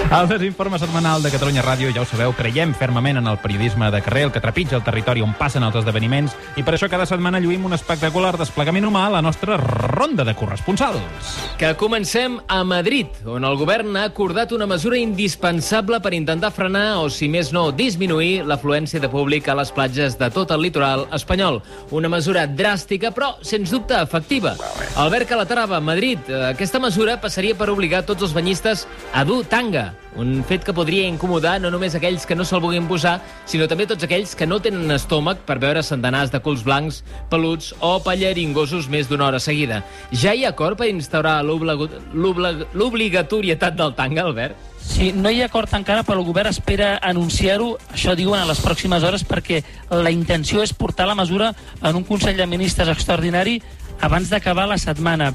El 0.10 0.28
desinforme 0.28 0.80
setmanal 0.82 1.22
de 1.22 1.30
Catalunya 1.30 1.62
Ràdio, 1.62 1.92
ja 1.94 2.02
ho 2.02 2.06
sabeu, 2.10 2.32
creiem 2.34 2.72
fermament 2.74 3.20
en 3.20 3.28
el 3.30 3.38
periodisme 3.38 3.92
de 3.94 4.00
carrer, 4.02 4.24
el 4.26 4.32
que 4.34 4.42
trepitja 4.42 4.80
el 4.80 4.84
territori 4.84 5.22
on 5.22 5.36
passen 5.38 5.62
els 5.62 5.76
esdeveniments, 5.78 6.34
i 6.58 6.64
per 6.66 6.74
això 6.74 6.90
cada 6.90 7.06
setmana 7.06 7.38
lluïm 7.38 7.68
un 7.68 7.76
espectacular 7.78 8.32
desplegament 8.40 8.88
humà 8.90 9.04
a 9.06 9.12
la 9.14 9.22
nostra 9.22 9.60
ronda 9.62 10.26
de 10.26 10.34
corresponsals. 10.34 11.36
Que 11.62 11.76
comencem 11.78 12.40
a 12.50 12.64
Madrid, 12.66 13.20
on 13.30 13.46
el 13.46 13.60
govern 13.60 14.00
ha 14.00 14.08
acordat 14.10 14.56
una 14.58 14.66
mesura 14.66 14.98
indispensable 14.98 16.02
per 16.02 16.16
intentar 16.18 16.50
frenar, 16.58 17.04
o 17.04 17.06
si 17.14 17.30
més 17.30 17.54
no, 17.54 17.68
disminuir 17.70 18.48
l'afluència 18.50 19.00
de 19.04 19.14
públic 19.14 19.48
a 19.48 19.60
les 19.62 19.70
platges 19.70 20.18
de 20.18 20.32
tot 20.34 20.50
el 20.58 20.66
litoral 20.66 21.06
espanyol. 21.14 21.62
Una 21.94 22.10
mesura 22.10 22.48
dràstica, 22.50 23.14
però, 23.14 23.36
sens 23.46 23.70
dubte, 23.70 24.02
efectiva. 24.02 24.58
Albert 24.98 25.30
Calatrava, 25.30 25.80
Madrid, 25.80 26.26
eh, 26.28 26.50
aquesta 26.50 26.82
mesura 26.82 27.22
passaria 27.22 27.54
per 27.54 27.70
obligar 27.70 28.08
tots 28.10 28.26
els 28.26 28.34
banyistes 28.34 28.88
a 29.14 29.24
dur 29.24 29.44
tanga, 29.46 29.89
un 30.16 30.44
fet 30.48 30.64
que 30.64 30.74
podria 30.74 31.08
incomodar 31.08 31.60
no 31.62 31.70
només 31.72 31.96
aquells 31.96 32.26
que 32.26 32.36
no 32.36 32.46
se'l 32.46 32.62
vulguin 32.62 32.88
posar, 32.88 33.20
sinó 33.46 33.68
també 33.68 33.86
tots 33.88 34.04
aquells 34.04 34.36
que 34.36 34.48
no 34.48 34.60
tenen 34.60 34.92
estómac 34.92 35.40
per 35.48 35.60
veure 35.60 35.84
centenars 35.84 36.32
de 36.32 36.40
culs 36.40 36.64
blancs, 36.64 37.04
peluts 37.30 37.74
o 37.80 38.00
pallaringosos 38.04 38.90
més 38.90 39.08
d'una 39.10 39.28
hora 39.28 39.40
seguida. 39.40 39.84
Ja 40.12 40.34
hi 40.34 40.46
ha 40.46 40.50
acord 40.50 40.78
per 40.78 40.90
instaurar 40.90 41.44
l'oblig- 41.44 41.90
l'oblig- 42.14 42.66
l'obligatorietat 42.74 43.76
del 43.76 43.94
tanga, 43.96 44.24
Albert? 44.24 44.56
Sí, 44.80 45.12
no 45.14 45.30
hi 45.30 45.42
ha 45.42 45.46
acord 45.46 45.72
encara, 45.76 46.04
però 46.04 46.18
el 46.20 46.26
govern 46.26 46.50
espera 46.50 46.98
anunciar-ho, 47.04 47.78
això 47.94 48.16
diuen 48.16 48.40
a 48.42 48.46
les 48.46 48.60
pròximes 48.64 49.04
hores, 49.04 49.24
perquè 49.28 49.62
la 49.92 50.10
intenció 50.10 50.64
és 50.64 50.74
portar 50.74 51.06
la 51.08 51.16
mesura 51.16 51.54
en 51.84 51.96
un 51.96 52.04
Consell 52.04 52.38
de 52.38 52.48
Ministres 52.48 52.88
extraordinari 52.88 53.62
abans 54.02 54.30
d'acabar 54.30 54.68
la 54.68 54.78
setmana. 54.78 55.34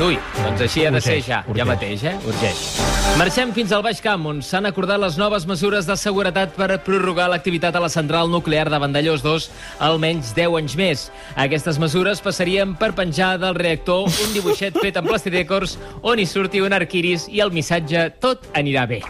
Ui, 0.00 0.16
doncs 0.42 0.62
així 0.62 0.86
ha 0.86 0.90
de 0.90 1.00
ser 1.00 1.18
Urgeix, 1.18 1.26
ja, 1.26 1.42
ja 1.44 1.50
urgeix. 1.50 1.66
mateix, 1.66 2.04
eh? 2.04 2.16
Urgeix. 2.26 2.79
Marxem 3.20 3.50
fins 3.52 3.72
al 3.76 3.82
Baix 3.84 3.98
Camp, 4.00 4.22
on 4.30 4.38
s'han 4.40 4.64
acordat 4.64 4.96
les 5.02 5.18
noves 5.20 5.44
mesures 5.44 5.84
de 5.84 5.94
seguretat 5.98 6.54
per 6.56 6.78
prorrogar 6.86 7.26
l'activitat 7.28 7.76
a 7.76 7.82
la 7.84 7.90
central 7.92 8.30
nuclear 8.32 8.70
de 8.72 8.78
Vandellós 8.80 9.20
2 9.20 9.48
almenys 9.84 10.30
10 10.36 10.56
anys 10.60 10.76
més. 10.78 11.02
Aquestes 11.44 11.76
mesures 11.82 12.22
passarien 12.24 12.72
per 12.80 12.94
penjar 12.96 13.34
del 13.42 13.58
reactor 13.58 14.08
un 14.08 14.32
dibuixet 14.32 14.78
fet 14.80 14.96
amb 14.96 15.12
plastidècors 15.12 15.76
on 16.00 16.22
hi 16.22 16.24
surti 16.24 16.64
un 16.64 16.72
arquiris 16.72 17.28
i 17.28 17.44
el 17.44 17.52
missatge 17.52 18.06
tot 18.24 18.48
anirà 18.56 18.86
bé. 18.88 19.02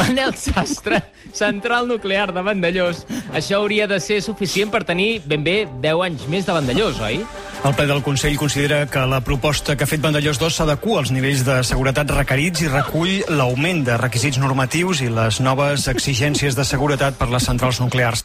Manel 0.00 0.32
Sastre, 0.40 1.02
central 1.36 1.90
nuclear 1.90 2.30
de 2.32 2.46
Vandellós. 2.46 3.04
Això 3.34 3.60
hauria 3.60 3.90
de 3.90 4.00
ser 4.00 4.22
suficient 4.24 4.72
per 4.72 4.86
tenir 4.88 5.18
ben 5.28 5.44
bé 5.44 5.62
10 5.84 6.06
anys 6.08 6.28
més 6.32 6.48
de 6.48 6.56
Vandellós, 6.56 7.00
oi? 7.04 7.20
El 7.60 7.74
ple 7.76 7.84
del 7.84 8.00
Consell 8.02 8.38
considera 8.40 8.86
que 8.88 9.00
la 9.04 9.20
proposta 9.20 9.74
que 9.76 9.84
ha 9.84 9.88
fet 9.88 10.00
Vandellós 10.00 10.38
2 10.40 10.54
s'adequa 10.56 11.02
als 11.02 11.10
nivells 11.12 11.42
de 11.44 11.58
seguretat 11.68 12.08
requerits 12.16 12.62
i 12.64 12.70
recull 12.72 13.18
l'augment 13.28 13.82
de 13.84 13.98
requisits 14.00 14.40
normatius 14.40 15.02
i 15.04 15.10
les 15.12 15.42
noves 15.44 15.84
exigències 15.92 16.56
de 16.56 16.64
seguretat 16.64 17.20
per 17.20 17.28
les 17.28 17.44
centrals 17.44 17.82
nuclears. 17.84 18.24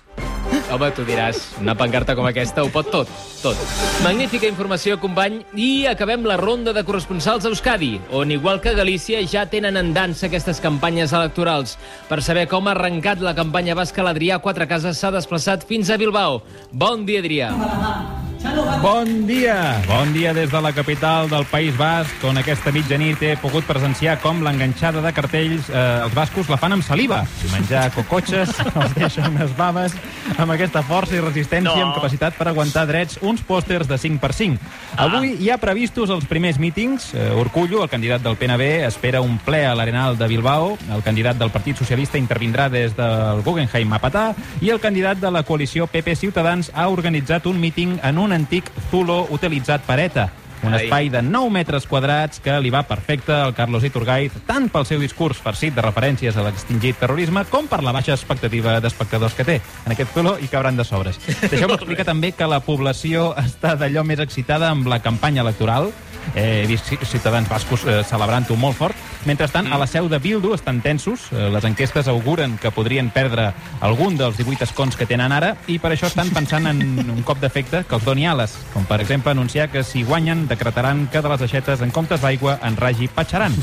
Home, 0.72 0.88
tu 0.96 1.04
diràs, 1.06 1.42
una 1.60 1.76
pancarta 1.76 2.16
com 2.16 2.26
aquesta 2.30 2.64
ho 2.64 2.72
pot 2.72 2.88
tot, 2.94 3.12
tot. 3.44 3.60
Magnífica 4.06 4.48
informació, 4.48 4.96
company, 5.04 5.42
i 5.60 5.86
acabem 5.92 6.24
la 6.26 6.40
ronda 6.40 6.72
de 6.74 6.86
corresponsals 6.88 7.44
a 7.44 7.52
Euskadi, 7.52 7.94
on, 8.16 8.32
igual 8.32 8.64
que 8.64 8.74
Galícia, 8.78 9.20
ja 9.28 9.46
tenen 9.52 9.76
en 9.76 9.92
dansa 9.94 10.30
aquestes 10.30 10.64
campanyes 10.64 11.12
electorals. 11.12 11.76
Per 12.08 12.22
saber 12.24 12.48
com 12.48 12.70
ha 12.70 12.74
arrencat 12.74 13.20
la 13.20 13.36
campanya 13.36 13.76
basca, 13.76 14.04
l'Adrià 14.04 14.40
Quatre 14.40 14.68
Cases 14.72 14.96
s'ha 14.96 15.12
desplaçat 15.12 15.68
fins 15.68 15.92
a 15.92 16.00
Bilbao. 16.00 16.40
Bon 16.72 17.04
dia, 17.06 17.20
Adrià. 17.20 17.52
Bon 18.82 19.26
dia! 19.26 19.82
Bon 19.88 20.12
dia 20.14 20.34
des 20.34 20.52
de 20.52 20.62
la 20.62 20.72
capital 20.72 21.30
del 21.30 21.46
País 21.50 21.76
Basc, 21.78 22.24
on 22.30 22.38
aquesta 22.38 22.70
mitjanit 22.70 23.22
he 23.26 23.32
pogut 23.42 23.66
presenciar 23.66 24.20
com 24.22 24.44
l'enganxada 24.46 25.02
de 25.02 25.12
cartells 25.16 25.72
eh, 25.72 26.04
els 26.06 26.14
bascos 26.14 26.52
la 26.52 26.60
fan 26.62 26.76
amb 26.76 26.86
saliva. 26.86 27.24
I 27.26 27.50
menjar 27.50 27.88
cocotxes 27.96 28.54
els 28.82 28.94
deixa 28.94 29.26
unes 29.32 29.56
baves 29.58 29.96
amb 30.38 30.54
aquesta 30.54 30.84
força 30.86 31.16
i 31.18 31.24
resistència 31.24 31.74
no. 31.74 31.88
amb 31.88 31.98
capacitat 31.98 32.38
per 32.38 32.50
aguantar 32.52 32.86
drets 32.90 33.18
uns 33.26 33.42
pòsters 33.46 33.90
de 33.90 33.98
5x5. 33.98 34.60
Avui 35.02 35.34
hi 35.42 35.50
ha 35.50 35.58
previstos 35.62 36.14
els 36.14 36.30
primers 36.30 36.62
mítings. 36.62 37.10
Eh, 37.16 37.32
Urcullo, 37.42 37.82
el 37.82 37.90
candidat 37.90 38.22
del 38.22 38.38
PNB, 38.38 38.86
espera 38.86 39.24
un 39.26 39.40
ple 39.42 39.64
a 39.66 39.74
l'Arenal 39.74 40.20
de 40.20 40.30
Bilbao. 40.30 40.76
El 40.94 41.02
candidat 41.08 41.42
del 41.42 41.54
Partit 41.56 41.82
Socialista 41.82 42.22
intervindrà 42.22 42.70
des 42.70 42.94
del 42.94 43.42
Guggenheim 43.42 43.98
a 43.98 44.02
Patà 44.04 44.28
i 44.62 44.70
el 44.70 44.84
candidat 44.84 45.18
de 45.24 45.34
la 45.34 45.44
coalició 45.48 45.90
PP 45.90 46.16
Ciutadans 46.22 46.70
ha 46.76 46.88
organitzat 46.94 47.50
un 47.50 47.60
míting 47.60 47.98
en 48.04 48.22
un 48.36 48.42
antic 48.44 48.72
zulo 48.90 49.28
utilitzat 49.32 49.86
per 49.88 50.00
ETA. 50.00 50.45
Un 50.66 50.74
Ai. 50.74 50.84
espai 50.86 51.10
de 51.14 51.22
9 51.22 51.50
metres 51.54 51.86
quadrats 51.86 52.40
que 52.42 52.56
li 52.60 52.72
va 52.74 52.84
perfecte 52.90 53.32
al 53.34 53.54
Carlos 53.54 53.84
Iturgaiz, 53.86 54.34
tant 54.48 54.68
pel 54.74 54.86
seu 54.86 55.00
discurs 55.00 55.38
farcit 55.38 55.76
de 55.76 55.84
referències 55.86 56.36
a 56.38 56.44
l'extingit 56.48 56.98
terrorisme 57.00 57.46
com 57.52 57.68
per 57.70 57.84
la 57.86 57.94
baixa 57.96 58.16
expectativa 58.18 58.80
d'espectadors 58.82 59.34
que 59.38 59.46
té. 59.46 59.60
En 59.86 59.94
aquest 59.94 60.14
zulo 60.16 60.38
hi 60.42 60.48
cabran 60.50 60.78
de 60.78 60.84
sobres. 60.88 61.20
Deixeu-me 61.50 61.76
explicar 61.80 62.06
també 62.10 62.32
que 62.34 62.48
la 62.50 62.60
població 62.66 63.34
està 63.38 63.76
d'allò 63.78 64.04
més 64.04 64.20
excitada 64.20 64.72
amb 64.74 64.88
la 64.90 65.00
campanya 65.06 65.42
electoral. 65.46 65.92
Eh, 66.34 66.64
he 66.64 66.68
vist 66.68 66.88
ci- 66.90 66.98
ciutadans 67.06 67.48
bascos 67.48 67.84
eh, 67.86 68.00
celebrant-ho 68.04 68.56
molt 68.58 68.76
fort. 68.76 68.96
Mentrestant, 69.26 69.68
a 69.74 69.78
la 69.78 69.86
seu 69.90 70.08
de 70.10 70.18
Bildu 70.22 70.54
estan 70.56 70.80
tensos. 70.82 71.28
Eh, 71.32 71.50
les 71.54 71.64
enquestes 71.66 72.08
auguren 72.10 72.58
que 72.62 72.72
podrien 72.74 73.12
perdre 73.14 73.52
algun 73.86 74.18
dels 74.18 74.38
18 74.38 74.64
escons 74.66 74.98
que 74.98 75.06
tenen 75.06 75.32
ara 75.34 75.52
i 75.70 75.78
per 75.82 75.92
això 75.94 76.10
estan 76.10 76.30
pensant 76.34 76.66
en 76.70 76.82
un 77.14 77.22
cop 77.26 77.38
d'efecte 77.42 77.84
que 77.86 77.96
els 77.98 78.06
doni 78.06 78.26
ales, 78.30 78.56
com 78.74 78.86
per 78.90 79.00
exemple 79.02 79.32
anunciar 79.34 79.70
que 79.70 79.84
si 79.86 80.02
guanyen 80.04 80.48
decretaran 80.56 81.06
que 81.12 81.22
de 81.22 81.32
les 81.32 81.46
aixetes 81.46 81.84
en 81.86 81.94
comptes 81.94 82.24
d'aigua 82.24 82.58
en 82.66 82.80
ragi 82.80 83.08
patxaran. 83.12 83.54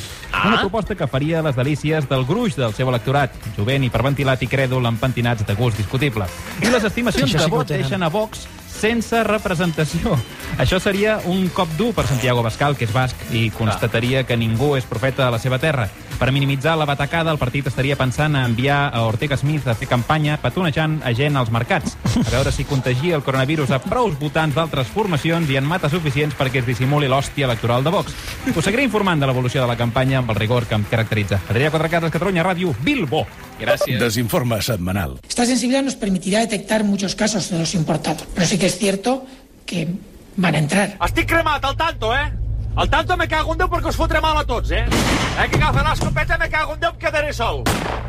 Una 0.44 0.60
proposta 0.60 0.94
que 0.94 1.08
faria 1.10 1.42
les 1.42 1.56
delícies 1.56 2.08
del 2.08 2.26
gruix 2.28 2.56
del 2.56 2.74
seu 2.76 2.88
electorat, 2.92 3.34
jovent, 3.56 3.84
hiperventilat 3.88 4.42
i 4.44 4.50
crèdul 4.52 4.86
amb 4.86 5.00
pentinats 5.00 5.46
de 5.48 5.56
gust 5.58 5.80
discutible. 5.80 6.28
I 6.62 6.70
les 6.70 6.84
estimacions 6.84 7.30
Això 7.30 7.38
sí 7.38 7.44
de 7.44 7.56
vot 7.56 7.72
deixen 7.72 8.02
a 8.02 8.12
Vox 8.12 8.46
sense 8.82 9.22
representació. 9.24 10.16
Això 10.58 10.80
seria 10.82 11.20
un 11.30 11.46
cop 11.54 11.70
dur 11.78 11.92
per 11.94 12.06
Santiago 12.08 12.42
Bascal, 12.42 12.76
que 12.76 12.88
és 12.88 12.94
basc, 12.94 13.28
i 13.30 13.48
constataria 13.54 14.24
que 14.26 14.36
ningú 14.36 14.74
és 14.76 14.88
profeta 14.88 15.28
a 15.28 15.34
la 15.34 15.38
seva 15.42 15.60
terra. 15.62 15.86
Per 16.22 16.30
minimitzar 16.30 16.76
la 16.78 16.84
batacada, 16.86 17.32
el 17.34 17.38
partit 17.40 17.66
estaria 17.66 17.96
pensant 17.98 18.36
a 18.38 18.44
enviar 18.46 18.92
a 18.94 19.00
Ortega 19.08 19.34
Smith 19.34 19.64
a 19.66 19.72
fer 19.74 19.88
campanya 19.90 20.36
petonejant 20.38 21.00
a 21.02 21.10
gent 21.18 21.34
als 21.34 21.48
mercats, 21.50 21.96
a 22.14 22.28
veure 22.28 22.52
si 22.54 22.62
contagia 22.62 23.16
el 23.16 23.24
coronavirus 23.26 23.72
a 23.74 23.80
prous 23.82 24.14
votants 24.20 24.54
d'altres 24.54 24.86
formacions 24.94 25.50
i 25.50 25.56
en 25.58 25.66
mata 25.66 25.90
suficients 25.90 26.36
perquè 26.38 26.60
es 26.60 26.68
dissimuli 26.68 27.08
l'hòstia 27.10 27.48
electoral 27.48 27.82
de 27.82 27.90
Vox. 27.90 28.14
Us 28.54 28.62
seguiré 28.62 28.84
informant 28.86 29.18
de 29.18 29.26
l'evolució 29.26 29.64
de 29.64 29.66
la 29.72 29.76
campanya 29.80 30.20
amb 30.20 30.30
el 30.30 30.38
rigor 30.38 30.68
que 30.70 30.78
em 30.78 30.84
caracteritza. 30.86 31.40
Adrià 31.50 31.72
Quatrecases, 31.74 32.14
Catalunya 32.14 32.46
Ràdio, 32.46 32.70
Bilbo. 32.86 33.24
Gràcies. 33.58 33.98
Desinforme 33.98 34.60
setmanal. 34.62 35.18
Esta 35.26 35.44
sensibilidad 35.44 35.82
nos 35.82 35.98
permitirá 35.98 36.38
detectar 36.38 36.84
muchos 36.84 37.16
casos 37.16 37.50
de 37.50 37.58
los 37.58 37.74
importados, 37.74 38.28
pero 38.32 38.46
sí 38.46 38.58
que 38.58 38.66
es 38.66 38.78
cierto 38.78 39.26
que 39.66 39.88
van 40.36 40.54
a 40.54 40.58
entrar. 40.58 40.96
Estic 41.02 41.26
cremat, 41.26 41.64
al 41.64 41.76
tanto, 41.76 42.14
eh? 42.14 42.41
Al 42.74 42.88
tanto 42.88 43.16
me 43.16 43.28
cago 43.28 43.52
en 43.52 43.58
Déu 43.60 43.68
perquè 43.68 43.90
us 43.90 43.98
fotré 44.00 44.20
mal 44.24 44.38
a 44.40 44.44
tots, 44.48 44.70
eh? 44.72 44.86
Eh, 44.88 45.48
que 45.50 45.58
agafa 45.60 45.82
l'escopeta 45.84 46.38
me 46.40 46.48
cago 46.48 46.72
en 46.72 46.80
Déu 46.80 46.94
em 46.94 46.98
quedaré 47.02 47.32
sol. 47.36 47.62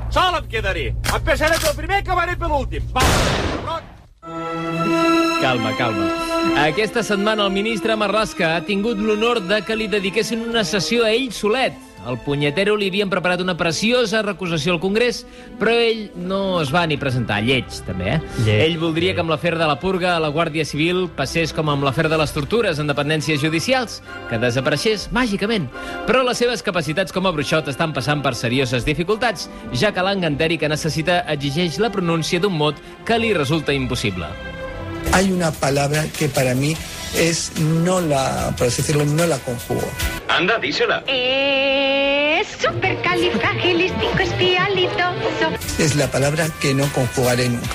Sol 0.09 0.37
em 0.39 0.47
quedaré. 0.47 0.85
Empezaré 1.11 1.59
pel 1.59 1.75
primer 1.75 1.99
i 1.99 2.05
acabaré 2.05 2.37
per 2.39 2.47
l'últim. 2.47 2.87
Va, 2.95 3.81
Calma, 5.43 5.73
calma. 5.75 6.05
Aquesta 6.63 7.03
setmana 7.03 7.43
el 7.43 7.51
ministre 7.51 7.97
Marlaska 7.99 8.53
ha 8.55 8.61
tingut 8.63 9.01
l'honor 9.03 9.41
de 9.43 9.59
que 9.67 9.75
li 9.75 9.89
dediquessin 9.91 10.45
una 10.47 10.63
sessió 10.63 11.03
a 11.03 11.11
ell 11.11 11.33
solet. 11.35 11.75
Al 12.03 12.17
punyetero 12.19 12.75
li 12.75 12.89
havien 12.91 13.09
preparat 13.11 13.39
una 13.39 13.55
preciosa 13.55 14.21
recusació 14.25 14.73
al 14.73 14.81
Congrés, 14.83 15.21
però 15.59 15.71
ell 15.71 16.09
no 16.19 16.59
es 16.61 16.71
va 16.73 16.83
ni 16.87 16.97
presentar. 16.99 17.39
Lleig, 17.45 17.69
també, 17.87 18.17
eh? 18.17 18.19
Lleig, 18.43 18.63
ell 18.65 18.77
voldria 18.81 19.13
que 19.15 19.23
amb 19.23 19.31
l'afer 19.31 19.53
de 19.55 19.67
la 19.69 19.77
purga 19.79 20.15
a 20.15 20.21
la 20.23 20.31
Guàrdia 20.33 20.65
Civil 20.67 21.05
passés 21.15 21.53
com 21.55 21.71
amb 21.71 21.87
l'afer 21.87 22.09
de 22.11 22.19
les 22.19 22.35
tortures 22.35 22.81
en 22.81 22.91
dependències 22.91 23.39
judicials, 23.41 24.01
que 24.29 24.39
desapareixés 24.41 25.07
màgicament. 25.15 25.69
Però 26.07 26.25
les 26.27 26.41
seves 26.43 26.65
capacitats 26.65 27.15
com 27.15 27.27
a 27.27 27.33
bruixot 27.35 27.71
estan 27.71 27.95
passant 27.95 28.23
per 28.25 28.35
serioses 28.35 28.83
dificultats, 28.83 29.47
ja 29.71 29.93
que 29.95 30.03
l'enganteri 30.03 30.59
que 30.59 30.71
necessita 30.71 31.21
exigeix 31.31 31.79
la 31.79 31.91
pronúncia 31.93 32.41
d'un 32.43 32.57
mot 32.57 32.79
que 33.07 33.19
li 33.19 33.31
resulta 33.33 33.71
impossible. 33.73 34.27
Hay 35.13 35.31
una 35.31 35.51
palabra 35.51 36.05
que 36.17 36.27
para 36.27 36.55
mí 36.55 36.75
es 37.15 37.51
no 37.59 38.01
la, 38.01 38.53
por 38.57 38.67
así 38.67 38.81
decirlo, 38.81 39.05
no 39.05 39.25
la 39.25 39.37
conjugo. 39.39 39.87
Anda, 40.27 40.57
dísela. 40.59 41.03
Es 41.07 42.47
supercalifragilisticoespialidoso. 42.59 45.47
Es 45.79 45.95
la 45.95 46.11
palabra 46.11 46.47
que 46.61 46.73
no 46.73 46.85
conjugaré 46.93 47.47
nunca. 47.49 47.69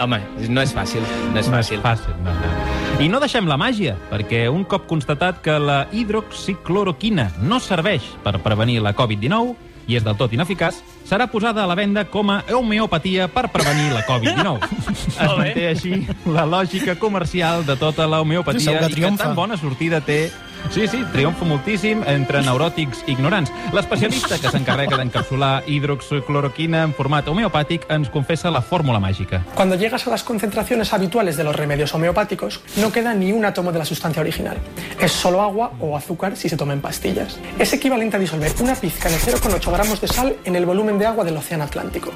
Home, 0.00 0.20
no 0.48 0.62
és 0.62 0.70
fàcil, 0.72 1.02
no 1.34 1.40
és 1.40 1.48
No 1.48 1.56
fàcil. 1.56 1.78
és 1.78 1.82
fàcil, 1.82 2.14
no, 2.22 2.30
no. 2.32 3.00
I 3.02 3.08
no 3.10 3.18
deixem 3.18 3.48
la 3.50 3.56
màgia, 3.58 3.96
perquè 4.10 4.44
un 4.48 4.62
cop 4.64 4.86
constatat 4.86 5.40
que 5.42 5.58
la 5.58 5.88
hidroxicloroquina 5.92 7.32
no 7.42 7.58
serveix 7.58 8.02
per 8.22 8.38
prevenir 8.42 8.78
la 8.80 8.94
Covid-19 8.94 9.56
i 9.88 9.96
és 9.96 10.04
del 10.04 10.16
tot 10.20 10.32
ineficaç, 10.36 10.82
serà 11.08 11.26
posada 11.32 11.64
a 11.64 11.68
la 11.68 11.74
venda 11.78 12.04
com 12.12 12.28
a 12.30 12.42
homeopatia 12.52 13.28
per 13.32 13.46
prevenir 13.52 13.88
la 13.94 14.04
Covid-19. 14.06 14.68
es 15.24 15.32
manté 15.40 15.68
així 15.70 16.02
la 16.28 16.44
lògica 16.44 16.98
comercial 17.00 17.64
de 17.66 17.78
tota 17.80 18.06
la 18.06 18.20
homeopatia 18.20 18.68
Segur 18.68 18.82
que 18.84 18.84
i 18.84 18.88
que 18.92 19.00
triomfa. 19.00 19.24
tan 19.24 19.38
bona 19.38 19.56
sortida 19.56 20.02
té 20.04 20.28
Sí, 20.70 20.86
sí, 20.86 21.00
triomfa 21.12 21.46
moltíssim 21.48 22.02
entre 22.06 22.42
neuròtics 22.44 23.04
i 23.06 23.14
ignorants. 23.14 23.50
L'especialista 23.72 24.38
que 24.38 24.50
s'encarrega 24.52 24.98
d'encapsular 25.00 25.62
hidroxicloroquina 25.66 26.82
en 26.86 26.92
format 26.94 27.28
homeopàtic 27.28 27.86
ens 27.92 28.10
confessa 28.12 28.52
la 28.52 28.60
fórmula 28.62 29.00
màgica. 29.00 29.42
Cuando 29.54 29.76
llegas 29.76 30.06
a 30.06 30.10
las 30.10 30.22
concentraciones 30.24 30.92
habituales 30.92 31.36
de 31.36 31.44
los 31.44 31.56
remedios 31.56 31.94
homeopáticos, 31.94 32.60
no 32.76 32.92
queda 32.92 33.14
ni 33.14 33.32
un 33.32 33.44
átomo 33.44 33.72
de 33.72 33.78
la 33.78 33.84
sustancia 33.84 34.20
original. 34.20 34.58
Es 35.00 35.12
solo 35.12 35.42
agua 35.42 35.72
o 35.80 35.96
azúcar 35.96 36.36
si 36.36 36.48
se 36.48 36.56
toma 36.56 36.74
en 36.74 36.80
pastillas. 36.80 37.38
Es 37.58 37.72
equivalente 37.72 38.16
a 38.16 38.20
disolver 38.20 38.52
una 38.60 38.74
pizca 38.74 39.08
de 39.08 39.16
0,8 39.16 39.72
gramos 39.72 40.00
de 40.00 40.08
sal 40.08 40.36
en 40.44 40.56
el 40.56 40.66
volumen 40.66 40.98
de 40.98 41.06
agua 41.06 41.24
del 41.24 41.36
océano 41.36 41.64
Atlántico. 41.64 42.12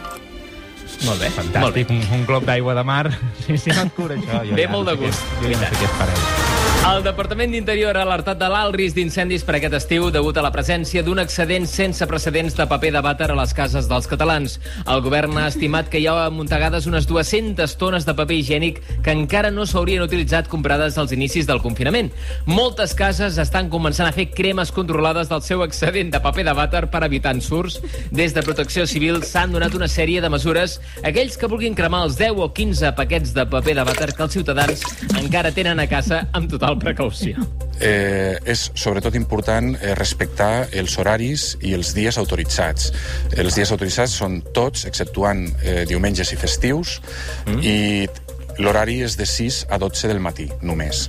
Molt 1.02 1.18
bé, 1.18 1.30
fantàstic. 1.34 1.90
Un, 1.90 2.02
un 2.20 2.26
glob 2.28 2.46
d'aigua 2.46 2.76
de 2.78 2.84
mar. 2.86 3.10
Sí, 3.42 3.58
sí, 3.58 3.74
no 3.74 3.88
et 3.88 3.94
cura 3.96 4.18
això. 4.18 4.42
Jo 4.46 4.54
Ve 4.58 4.68
ja 4.68 4.74
molt 4.74 4.86
no 4.86 4.94
de 4.94 5.06
gust. 5.06 5.30
Què, 5.40 5.48
jo 5.48 5.54
ja 5.56 5.62
no 5.64 5.70
sé 5.70 5.80
què 5.80 5.90
espereu. 5.90 6.51
El 6.82 7.04
Departament 7.06 7.52
d'Interior 7.54 7.94
ha 7.94 8.02
alertat 8.02 8.40
de 8.40 8.46
l'alt 8.50 8.74
risc 8.74 8.96
d'incendis 8.96 9.44
per 9.46 9.54
aquest 9.54 9.76
estiu 9.78 10.08
degut 10.10 10.34
a 10.36 10.42
la 10.42 10.50
presència 10.50 11.04
d'un 11.06 11.20
excedent 11.22 11.68
sense 11.70 12.02
precedents 12.10 12.56
de 12.58 12.64
paper 12.66 12.90
de 12.96 13.02
vàter 13.06 13.28
a 13.30 13.36
les 13.38 13.52
cases 13.54 13.86
dels 13.86 14.08
catalans. 14.10 14.56
El 14.90 14.98
govern 15.04 15.38
ha 15.38 15.44
estimat 15.46 15.86
que 15.88 16.00
hi 16.02 16.08
ha 16.10 16.16
amuntegades 16.24 16.88
unes 16.90 17.06
200 17.06 17.76
tones 17.78 18.02
de 18.08 18.14
paper 18.18 18.34
higiènic 18.34 18.80
que 19.06 19.14
encara 19.14 19.52
no 19.54 19.62
s'haurien 19.62 20.02
utilitzat 20.02 20.50
comprades 20.50 20.98
als 20.98 21.14
inicis 21.14 21.46
del 21.46 21.62
confinament. 21.62 22.10
Moltes 22.50 22.96
cases 22.98 23.38
estan 23.38 23.70
començant 23.70 24.10
a 24.10 24.16
fer 24.18 24.32
cremes 24.34 24.74
controlades 24.74 25.30
del 25.30 25.46
seu 25.46 25.62
excedent 25.62 26.10
de 26.10 26.22
paper 26.26 26.48
de 26.50 26.56
vàter 26.58 26.82
per 26.90 27.04
evitar 27.06 27.36
ensurts. 27.38 27.78
Des 28.10 28.34
de 28.34 28.42
Protecció 28.42 28.88
Civil 28.90 29.22
s'han 29.22 29.54
donat 29.54 29.78
una 29.78 29.86
sèrie 29.86 30.20
de 30.20 30.32
mesures. 30.34 30.80
Aquells 31.06 31.38
que 31.38 31.46
vulguin 31.46 31.78
cremar 31.78 32.02
els 32.08 32.18
10 32.18 32.42
o 32.42 32.50
15 32.50 32.92
paquets 32.98 33.38
de 33.38 33.46
paper 33.46 33.78
de 33.78 33.88
vàter 33.92 34.10
que 34.16 34.26
els 34.26 34.38
ciutadans 34.40 34.86
encara 35.22 35.54
tenen 35.54 35.78
a 35.78 35.86
casa 35.86 36.24
amb 36.34 36.50
total 36.50 36.71
precaució. 36.78 37.46
eh, 37.82 38.38
és 38.46 38.64
sobretot 38.78 39.14
important 39.18 39.72
eh, 39.74 39.94
respectar 39.98 40.68
els 40.72 40.96
horaris 40.98 41.56
i 41.60 41.74
els 41.76 41.94
dies 41.96 42.18
autoritzats. 42.18 42.92
Els 43.36 43.58
dies 43.58 43.72
autoritzats 43.74 44.14
són 44.22 44.40
tots, 44.54 44.86
exceptuant 44.86 45.46
eh, 45.62 45.82
diumenges 45.88 46.32
i 46.32 46.38
festius, 46.40 47.00
mm. 47.46 47.62
i 47.62 48.60
l'horari 48.62 49.00
és 49.06 49.16
de 49.16 49.26
6 49.26 49.66
a 49.72 49.78
12 49.80 50.12
del 50.12 50.20
matí, 50.20 50.48
només. 50.62 51.08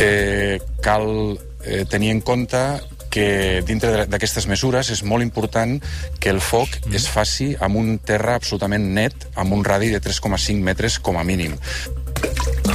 Eh, 0.00 0.58
cal 0.82 1.36
eh, 1.64 1.84
tenir 1.90 2.10
en 2.14 2.24
compte 2.24 2.64
que 3.10 3.60
dintre 3.66 4.06
d'aquestes 4.06 4.46
mesures 4.46 4.88
és 4.94 5.02
molt 5.02 5.24
important 5.26 5.74
que 6.22 6.30
el 6.30 6.38
foc 6.40 6.70
mm. 6.78 6.94
es 6.94 7.08
faci 7.10 7.50
amb 7.58 7.80
un 7.80 7.98
terra 8.06 8.36
absolutament 8.38 8.86
net, 8.94 9.26
amb 9.34 9.52
un 9.56 9.64
radi 9.66 9.90
de 9.90 10.00
3,5 10.00 10.62
metres 10.62 11.00
com 11.02 11.18
a 11.18 11.26
mínim. 11.26 11.58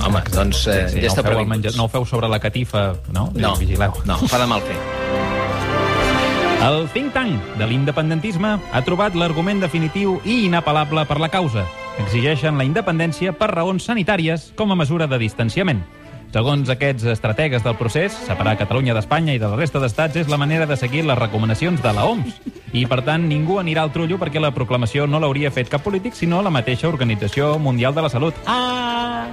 Home, 0.06 0.22
doncs 0.34 0.68
eh, 0.68 0.86
Sí, 0.90 1.02
ja 1.02 1.08
no, 1.10 1.14
està 1.14 1.22
ho 1.22 1.24
feu 1.24 1.32
al 1.32 1.36
previngut. 1.36 1.56
menja... 1.56 1.72
no 1.78 1.86
ho 1.86 1.90
feu 1.90 2.06
sobre 2.06 2.28
la 2.30 2.40
catifa, 2.40 2.94
no? 3.12 3.32
No, 3.36 3.56
Vigileu. 3.58 3.94
no, 4.06 4.18
fa 4.30 4.38
de 4.42 4.48
mal 4.48 4.62
fer. 4.62 4.78
El 6.66 6.88
think 6.90 7.12
tank 7.14 7.58
de 7.60 7.66
l'independentisme 7.70 8.56
ha 8.74 8.82
trobat 8.86 9.14
l'argument 9.18 9.60
definitiu 9.62 10.20
i 10.26 10.46
inapel·lable 10.48 11.04
per 11.06 11.20
la 11.22 11.30
causa. 11.30 11.66
Exigeixen 12.02 12.58
la 12.58 12.66
independència 12.66 13.34
per 13.38 13.52
raons 13.54 13.86
sanitàries 13.86 14.52
com 14.58 14.72
a 14.72 14.78
mesura 14.80 15.06
de 15.08 15.20
distanciament. 15.22 15.84
Segons 16.36 16.68
aquests 16.74 17.06
estrategues 17.14 17.64
del 17.64 17.78
procés, 17.80 18.12
separar 18.26 18.58
Catalunya 18.60 18.96
d'Espanya 18.98 19.36
i 19.38 19.40
de 19.40 19.48
la 19.48 19.56
resta 19.56 19.80
d'estats 19.80 20.18
és 20.20 20.28
la 20.28 20.40
manera 20.42 20.66
de 20.68 20.76
seguir 20.76 21.06
les 21.08 21.18
recomanacions 21.18 21.80
de 21.82 21.94
la 21.96 22.04
OMS. 22.10 22.42
I, 22.74 22.84
per 22.92 23.04
tant, 23.08 23.24
ningú 23.30 23.60
anirà 23.62 23.86
al 23.86 23.94
trullo 23.94 24.18
perquè 24.20 24.42
la 24.44 24.52
proclamació 24.52 25.06
no 25.08 25.22
l'hauria 25.24 25.54
fet 25.56 25.70
cap 25.72 25.86
polític, 25.86 26.18
sinó 26.18 26.42
la 26.44 26.52
mateixa 26.52 26.90
Organització 26.90 27.54
Mundial 27.60 27.96
de 27.96 28.04
la 28.04 28.10
Salut. 28.12 28.36
Ah! 28.46 28.85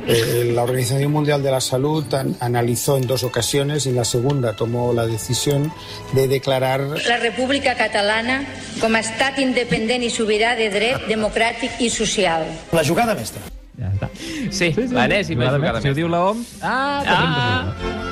Eh, 0.06 0.50
la 0.54 0.64
Organización 0.64 1.12
Mundial 1.12 1.42
de 1.42 1.50
la 1.52 1.60
Salud 1.60 2.12
an- 2.14 2.34
analizó 2.40 2.96
en 2.96 3.06
dos 3.06 3.22
ocasiones 3.22 3.86
y 3.86 3.90
en 3.90 3.96
la 3.96 4.04
segunda 4.04 4.52
tomó 4.56 4.92
la 4.92 5.06
decisión 5.06 5.72
de 6.12 6.26
declarar 6.26 6.80
La 7.06 7.18
República 7.18 7.76
Catalana 7.76 8.42
com 8.80 8.94
a 8.96 9.00
estat 9.00 9.38
independent 9.38 10.02
i 10.02 10.10
sobirà 10.10 10.56
de 10.58 10.70
dret 10.74 11.06
democràtic 11.06 11.78
i 11.80 11.88
social. 11.90 12.42
La 12.72 12.82
jugada 12.84 13.14
mestra. 13.14 13.42
Ja 13.78 13.88
està. 13.94 14.08
Sí, 14.50 14.72
sí, 14.74 14.88
l'enèsima 14.90 15.46
Jugada 15.46 15.58
jugada 15.58 15.58
mestra. 15.58 15.82
Si 15.82 15.88
ho 15.88 15.94
diu 15.94 16.08
la 16.08 16.24
OMS... 16.30 16.56
Ah, 16.62 17.02
Ah! 17.06 18.08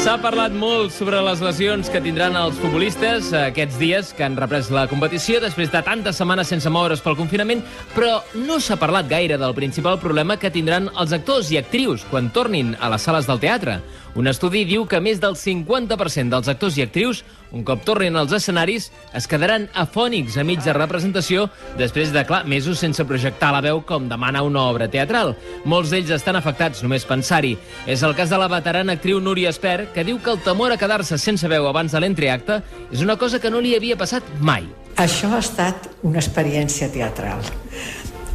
S'ha 0.00 0.14
parlat 0.16 0.54
molt 0.56 0.94
sobre 0.96 1.18
les 1.20 1.42
lesions 1.44 1.90
que 1.92 2.00
tindran 2.00 2.32
els 2.40 2.56
futbolistes 2.56 3.26
eh, 3.34 3.40
aquests 3.50 3.76
dies 3.76 4.12
que 4.16 4.24
han 4.24 4.38
reprès 4.38 4.70
la 4.72 4.86
competició 4.88 5.42
després 5.44 5.68
de 5.68 5.82
tantes 5.84 6.16
setmanes 6.16 6.48
sense 6.48 6.72
moure's 6.72 7.02
pel 7.04 7.18
confinament, 7.18 7.60
però 7.92 8.14
no 8.48 8.56
s'ha 8.56 8.78
parlat 8.80 9.10
gaire 9.10 9.36
del 9.36 9.52
principal 9.52 9.98
problema 10.00 10.38
que 10.40 10.48
tindran 10.54 10.88
els 10.96 11.12
actors 11.12 11.50
i 11.52 11.60
actrius 11.60 12.06
quan 12.08 12.32
tornin 12.32 12.72
a 12.80 12.88
les 12.94 13.04
sales 13.04 13.28
del 13.28 13.42
teatre. 13.44 13.76
Un 14.16 14.32
estudi 14.32 14.64
diu 14.64 14.88
que 14.88 15.02
més 15.04 15.20
del 15.20 15.36
50% 15.36 16.32
dels 16.32 16.48
actors 16.48 16.80
i 16.80 16.86
actrius, 16.88 17.20
un 17.52 17.64
cop 17.66 17.82
tornin 17.84 18.16
als 18.16 18.32
escenaris, 18.36 18.90
es 19.16 19.26
quedaran 19.30 19.66
afònics 19.74 20.36
a 20.38 20.44
mitja 20.46 20.74
representació 20.76 21.48
després 21.78 22.12
de, 22.14 22.22
clar, 22.26 22.44
mesos 22.46 22.78
sense 22.82 23.04
projectar 23.06 23.50
la 23.54 23.62
veu 23.64 23.82
com 23.86 24.08
demana 24.10 24.44
una 24.46 24.62
obra 24.70 24.88
teatral. 24.90 25.34
Molts 25.64 25.90
d'ells 25.90 26.12
estan 26.14 26.38
afectats 26.38 26.84
només 26.84 27.06
pensar-hi. 27.08 27.56
És 27.90 28.04
el 28.06 28.14
cas 28.18 28.30
de 28.30 28.38
la 28.40 28.50
veterana 28.50 28.94
actriu 28.98 29.20
Núria 29.20 29.50
Esper, 29.50 29.90
que 29.94 30.06
diu 30.06 30.20
que 30.22 30.30
el 30.34 30.42
temor 30.46 30.72
a 30.72 30.78
quedar-se 30.80 31.18
sense 31.18 31.48
veu 31.50 31.66
abans 31.68 31.92
de 31.92 32.02
l'entreacte 32.02 32.60
és 32.90 33.02
una 33.02 33.18
cosa 33.18 33.40
que 33.42 33.50
no 33.50 33.60
li 33.60 33.74
havia 33.76 33.98
passat 33.98 34.26
mai. 34.40 34.68
Això 35.00 35.32
ha 35.34 35.42
estat 35.42 35.90
una 36.06 36.20
experiència 36.20 36.90
teatral. 36.92 37.42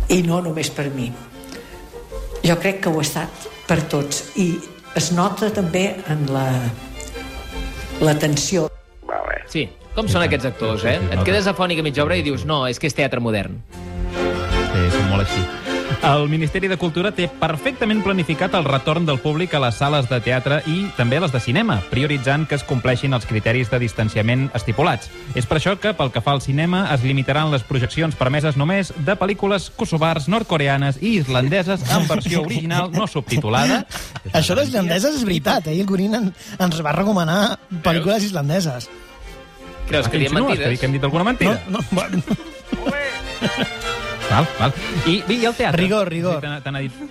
I 0.10 0.21
no 0.25 0.41
només 0.43 0.69
per 0.73 0.89
mi. 0.93 1.12
Jo 2.45 2.60
crec 2.62 2.84
que 2.84 2.91
ho 2.91 2.99
ha 2.99 3.06
estat 3.06 3.49
per 3.67 3.82
tots. 3.89 4.23
I 4.38 4.54
es 4.95 5.12
nota 5.15 5.49
també 5.54 5.88
en 6.12 6.25
la, 6.34 6.47
la 8.01 8.17
tensió. 8.19 8.69
Sí, 9.51 9.67
com 9.95 10.10
són 10.12 10.25
aquests 10.25 10.49
actors, 10.51 10.86
eh? 10.89 10.97
Et 11.12 11.21
quedes 11.28 11.47
afònic 11.51 11.80
a 11.80 11.86
mitja 11.86 12.04
obra 12.04 12.17
i 12.19 12.25
dius, 12.25 12.47
no, 12.49 12.65
és 12.67 12.82
que 12.82 12.89
és 12.91 12.97
teatre 12.97 13.23
modern. 13.23 13.62
Sí, 14.15 14.89
són 14.91 15.08
molt 15.12 15.23
així. 15.28 15.45
El 16.06 16.28
Ministeri 16.30 16.67
de 16.67 16.78
Cultura 16.78 17.10
té 17.15 17.25
perfectament 17.39 18.04
planificat 18.06 18.54
el 18.58 18.65
retorn 18.67 19.08
del 19.08 19.17
públic 19.23 19.56
a 19.56 19.62
les 19.63 19.78
sales 19.80 20.06
de 20.10 20.19
teatre 20.21 20.60
i 20.69 20.84
també 20.97 21.17
a 21.17 21.23
les 21.23 21.32
de 21.34 21.39
cinema, 21.41 21.80
prioritzant 21.89 22.43
que 22.49 22.58
es 22.60 22.65
compleixin 22.67 23.15
els 23.17 23.25
criteris 23.25 23.71
de 23.71 23.80
distanciament 23.82 24.43
estipulats. 24.58 25.10
És 25.34 25.47
per 25.49 25.58
això 25.58 25.73
que, 25.82 25.95
pel 25.97 26.12
que 26.13 26.21
fa 26.21 26.36
al 26.36 26.43
cinema, 26.45 26.84
es 26.93 27.06
limitaran 27.06 27.49
les 27.54 27.65
projeccions 27.65 28.17
permeses 28.19 28.58
només 28.60 28.91
de 29.08 29.15
pel·lícules 29.17 29.71
kosovars, 29.78 30.28
nord-coreanes 30.30 31.01
i 31.01 31.15
islandeses 31.21 31.88
en 31.89 32.06
versió 32.12 32.43
original 32.45 32.91
no 32.93 33.08
subtitulada. 33.10 33.86
Això 34.34 34.54
de 34.54 34.62
les 34.62 34.75
islandeses 34.75 35.17
és 35.21 35.25
veritat, 35.25 35.71
eh? 35.71 35.80
El 35.80 35.89
Gorin 35.89 36.19
en, 36.21 36.30
ens 36.60 36.86
va 36.86 36.93
recomanar 36.93 37.58
pel·lícules 37.82 38.30
islandeses. 38.30 38.89
Creus 39.88 40.08
que 40.10 40.17
diem 40.17 40.32
Insinues 40.32 40.58
mentides? 40.58 40.71
Que, 40.74 40.80
que 40.80 40.86
hem 40.89 40.95
dit 40.98 41.04
alguna 41.04 41.28
mentida? 41.28 41.60
No, 41.69 41.80
no, 41.80 41.86
bueno. 41.91 42.24
Val, 44.30 44.48
val. 44.60 44.74
I, 45.06 45.21
i 45.30 45.45
el 45.45 45.54
teatre? 45.54 45.84
Rigor, 45.84 46.10
rigor. 46.10 46.41
Sí, 46.41 46.63
T'han 46.65 46.82
dit 46.82 47.06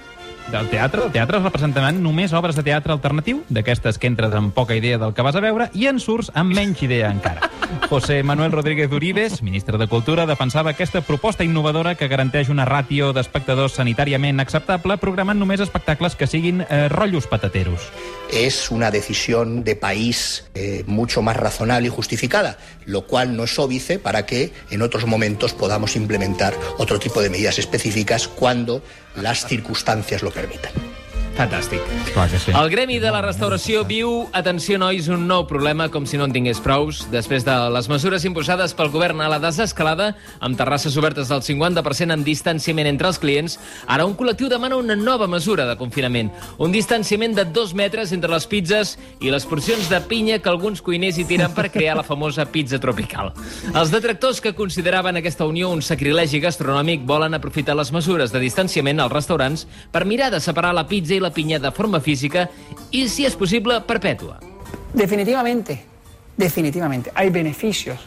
del 0.53 0.69
teatre. 0.69 1.07
El 1.07 1.13
teatre 1.13 1.39
es 1.39 1.45
representaran 1.45 2.03
només 2.03 2.35
obres 2.37 2.57
de 2.59 2.65
teatre 2.67 2.93
alternatiu, 2.95 3.43
d'aquestes 3.49 3.99
que 3.99 4.11
entres 4.11 4.35
amb 4.37 4.55
poca 4.55 4.77
idea 4.77 4.99
del 5.01 5.15
que 5.15 5.25
vas 5.25 5.37
a 5.37 5.43
veure, 5.45 5.71
i 5.75 5.89
en 5.91 6.01
surts 6.03 6.31
amb 6.35 6.55
menys 6.55 6.83
idea 6.85 7.11
encara. 7.15 7.51
José 7.89 8.23
Manuel 8.23 8.53
Rodríguez 8.53 8.91
Uribes, 8.93 9.43
ministre 9.43 9.79
de 9.79 9.87
Cultura, 9.89 10.27
defensava 10.27 10.71
aquesta 10.71 11.01
proposta 11.01 11.45
innovadora 11.45 11.95
que 11.95 12.09
garanteix 12.09 12.49
una 12.49 12.67
ràtio 12.69 13.13
d'espectadors 13.13 13.77
sanitàriament 13.79 14.41
acceptable, 14.41 14.97
programant 14.99 15.39
només 15.39 15.63
espectacles 15.65 16.17
que 16.17 16.27
siguin 16.27 16.65
eh, 16.65 16.89
rotllos 16.89 17.27
patateros. 17.27 17.91
es 18.33 18.71
una 18.71 18.91
decisión 18.91 19.63
de 19.65 19.77
país 19.77 20.47
eh, 20.55 20.83
mucho 20.87 21.23
más 21.23 21.37
razonable 21.37 21.87
y 21.87 21.91
justificada, 21.91 22.59
lo 22.85 23.07
cual 23.07 23.37
no 23.37 23.45
es 23.45 23.59
óbice 23.59 23.99
para 23.99 24.27
que 24.27 24.53
en 24.71 24.83
otros 24.83 25.07
momentos 25.07 25.53
podamos 25.53 25.97
implementar 25.97 26.55
otro 26.79 26.99
tipo 26.99 27.23
de 27.23 27.31
medidas 27.31 27.59
específicas 27.59 28.27
cuando 28.27 28.83
las 29.15 29.47
circunstancias 29.47 30.23
lo 30.23 30.31
permitan. 30.31 30.73
Fantàstic. 31.35 31.83
Clar 32.15 32.29
que 32.31 32.39
sí. 32.39 32.53
El 32.55 32.69
Gremi 32.71 33.01
de 33.03 33.11
la 33.11 33.19
Restauració 33.25 33.81
viu, 33.89 34.29
atenció 34.39 34.79
nois, 34.79 35.09
un 35.11 35.25
nou 35.27 35.43
problema 35.51 35.89
com 35.91 36.05
si 36.07 36.19
no 36.19 36.29
en 36.29 36.35
tingués 36.35 36.61
prous. 36.63 37.01
Després 37.11 37.43
de 37.43 37.55
les 37.75 37.89
mesures 37.91 38.23
imposades 38.29 38.75
pel 38.79 38.93
govern 38.95 39.19
a 39.25 39.27
la 39.33 39.41
desescalada, 39.43 40.13
amb 40.39 40.55
terrasses 40.59 40.95
obertes 41.01 41.33
del 41.33 41.43
50% 41.43 42.15
amb 42.15 42.27
distanciament 42.27 42.87
entre 42.87 43.11
els 43.11 43.19
clients, 43.19 43.57
ara 43.91 44.07
un 44.07 44.15
col·lectiu 44.15 44.47
demana 44.53 44.79
una 44.79 44.95
nova 44.95 45.27
mesura 45.27 45.67
de 45.67 45.75
confinament. 45.81 46.31
Un 46.63 46.71
distanciament 46.71 47.35
de 47.35 47.47
dos 47.51 47.75
metres 47.75 48.15
entre 48.15 48.31
les 48.31 48.47
pizzas 48.47 48.95
i 49.19 49.35
les 49.35 49.49
porcions 49.51 49.91
de 49.91 50.01
pinya 50.07 50.39
que 50.39 50.53
alguns 50.53 50.85
cuiners 50.87 51.19
hi 51.19 51.27
tiren 51.27 51.51
per 51.57 51.67
crear 51.75 51.99
la 51.99 52.07
famosa 52.07 52.47
pizza 52.47 52.79
tropical. 52.79 53.33
Els 53.75 53.91
detractors 53.91 54.39
que 54.41 54.55
consideraven 54.55 55.19
aquesta 55.19 55.51
unió 55.51 55.73
un 55.75 55.83
sacrilegi 55.83 56.39
gastronòmic 56.39 57.03
volen 57.03 57.35
aprofitar 57.35 57.75
les 57.75 57.91
mesures 57.91 58.31
de 58.31 58.47
distanciament 58.47 59.03
als 59.03 59.19
restaurants 59.19 59.67
per 59.91 60.07
mirar 60.07 60.31
de 60.31 60.39
separar 60.39 60.71
la 60.79 60.87
pizza 60.87 61.17
i 61.19 61.24
la 61.25 61.33
pinya 61.33 61.59
de 61.59 61.73
forma 61.73 62.01
física 62.05 62.47
i, 62.93 63.07
si 63.09 63.25
és 63.27 63.35
possible, 63.37 63.81
perpètua. 63.89 64.37
Definitivamente, 64.93 65.81
definitivamente, 66.37 67.11
hay 67.15 67.31
beneficios. 67.31 67.99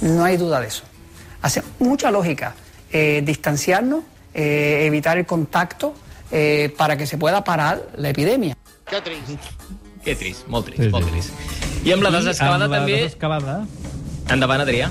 No 0.00 0.24
hay 0.24 0.36
duda 0.38 0.60
de 0.60 0.68
eso. 0.68 0.84
Hace 1.42 1.62
mucha 1.78 2.10
lógica 2.10 2.54
eh, 2.92 3.20
distanciarnos, 3.24 4.04
eh, 4.32 4.84
evitar 4.86 5.18
el 5.18 5.26
contacto 5.26 5.94
eh, 6.30 6.72
para 6.76 6.96
que 6.96 7.06
se 7.06 7.18
pueda 7.18 7.42
parar 7.44 7.82
la 7.96 8.08
epidemia. 8.10 8.56
Que 10.04 10.14
trist, 10.16 10.46
molt 10.48 10.64
trist, 10.66 10.80
Sí, 10.80 10.86
sí. 10.88 10.92
molt 10.94 11.10
trist. 11.10 11.30
I 11.84 11.92
amb 11.92 12.02
la 12.04 12.10
desescalada 12.14 12.64
amb 12.64 12.72
la 12.72 12.78
també... 12.80 12.96
desescalada... 13.02 13.58
Endavant, 14.30 14.62
Adrià. 14.62 14.88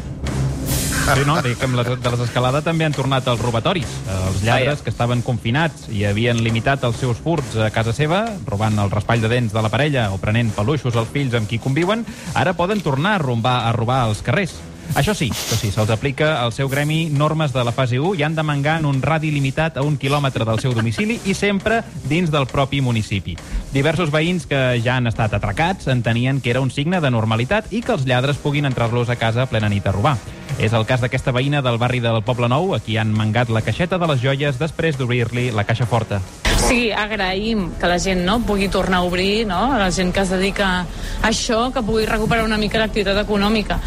Sí, 1.00 1.24
no, 1.26 1.40
dic 1.42 1.62
amb 1.66 1.78
la 1.80 1.84
de 1.88 1.96
la 1.98 2.12
desescalada 2.14 2.62
també 2.62 2.86
han 2.86 2.94
tornat 2.94 3.28
els 3.32 3.42
robatoris. 3.42 3.90
Els 4.14 4.44
lladres 4.46 4.80
Ah, 4.80 4.84
que 4.86 4.92
estaven 4.94 5.24
confinats 5.26 5.88
i 5.90 6.04
havien 6.06 6.38
limitat 6.44 6.84
els 6.86 7.00
seus 7.02 7.18
furts 7.18 7.58
a 7.58 7.72
casa 7.74 7.94
seva, 7.98 8.26
robant 8.46 8.78
el 8.78 8.92
raspall 8.94 9.22
de 9.24 9.32
dents 9.32 9.54
de 9.54 9.62
la 9.66 9.72
parella 9.74 10.10
o 10.14 10.20
prenent 10.22 10.52
peluixos 10.56 10.96
als 10.96 11.10
fills 11.10 11.34
amb 11.34 11.50
qui 11.50 11.58
conviuen, 11.60 12.06
ara 12.36 12.54
poden 12.54 12.82
tornar 12.86 13.16
a 13.18 13.24
robar, 13.24 13.58
a 13.66 13.74
robar 13.74 14.04
als 14.06 14.22
carrers. 14.22 14.54
Això 14.96 15.14
sí, 15.14 15.30
això 15.30 15.58
sí, 15.60 15.70
se'ls 15.72 15.92
aplica 15.94 16.40
al 16.42 16.52
seu 16.52 16.70
gremi 16.70 17.10
normes 17.14 17.54
de 17.54 17.64
la 17.64 17.72
fase 17.72 18.00
1 18.00 18.16
i 18.18 18.24
han 18.26 18.36
de 18.36 18.44
mangar 18.44 18.80
en 18.80 18.88
un 18.90 19.02
radi 19.02 19.30
limitat 19.32 19.78
a 19.78 19.84
un 19.86 19.98
quilòmetre 20.02 20.46
del 20.46 20.60
seu 20.60 20.74
domicili 20.74 21.20
i 21.26 21.36
sempre 21.38 21.84
dins 22.10 22.32
del 22.34 22.48
propi 22.50 22.82
municipi. 22.82 23.38
Diversos 23.72 24.10
veïns 24.10 24.48
que 24.50 24.80
ja 24.82 24.98
han 24.98 25.08
estat 25.08 25.36
atracats 25.38 25.88
entenien 25.94 26.42
que 26.42 26.50
era 26.50 26.62
un 26.62 26.72
signe 26.74 27.00
de 27.00 27.12
normalitat 27.14 27.70
i 27.72 27.84
que 27.86 27.94
els 27.94 28.08
lladres 28.10 28.42
puguin 28.42 28.66
entrar-los 28.66 29.10
a 29.10 29.16
casa 29.16 29.46
plena 29.46 29.70
nit 29.70 29.86
a 29.86 29.94
robar. 29.94 30.18
És 30.58 30.74
el 30.74 30.88
cas 30.90 31.00
d'aquesta 31.00 31.32
veïna 31.32 31.62
del 31.62 31.78
barri 31.78 32.02
del 32.04 32.24
Poble 32.26 32.50
Nou, 32.50 32.74
a 32.74 32.82
qui 32.84 32.98
han 32.98 33.14
mangat 33.16 33.54
la 33.54 33.62
caixeta 33.62 34.00
de 34.02 34.10
les 34.10 34.20
joies 34.20 34.58
després 34.60 34.98
d'obrir-li 34.98 35.52
la 35.56 35.64
caixa 35.70 35.86
forta. 35.86 36.20
Sí, 36.66 36.90
agraïm 36.92 37.70
que 37.80 37.88
la 37.88 38.00
gent 38.02 38.26
no, 38.26 38.40
pugui 38.44 38.68
tornar 38.74 39.00
a 39.00 39.08
obrir, 39.08 39.46
no? 39.48 39.78
la 39.78 39.92
gent 39.96 40.12
que 40.12 40.26
es 40.26 40.34
dedica 40.34 40.82
a 40.82 41.30
això, 41.30 41.70
que 41.72 41.86
pugui 41.86 42.10
recuperar 42.10 42.44
una 42.44 42.60
mica 42.60 42.82
l'activitat 42.82 43.22
econòmica. 43.24 43.80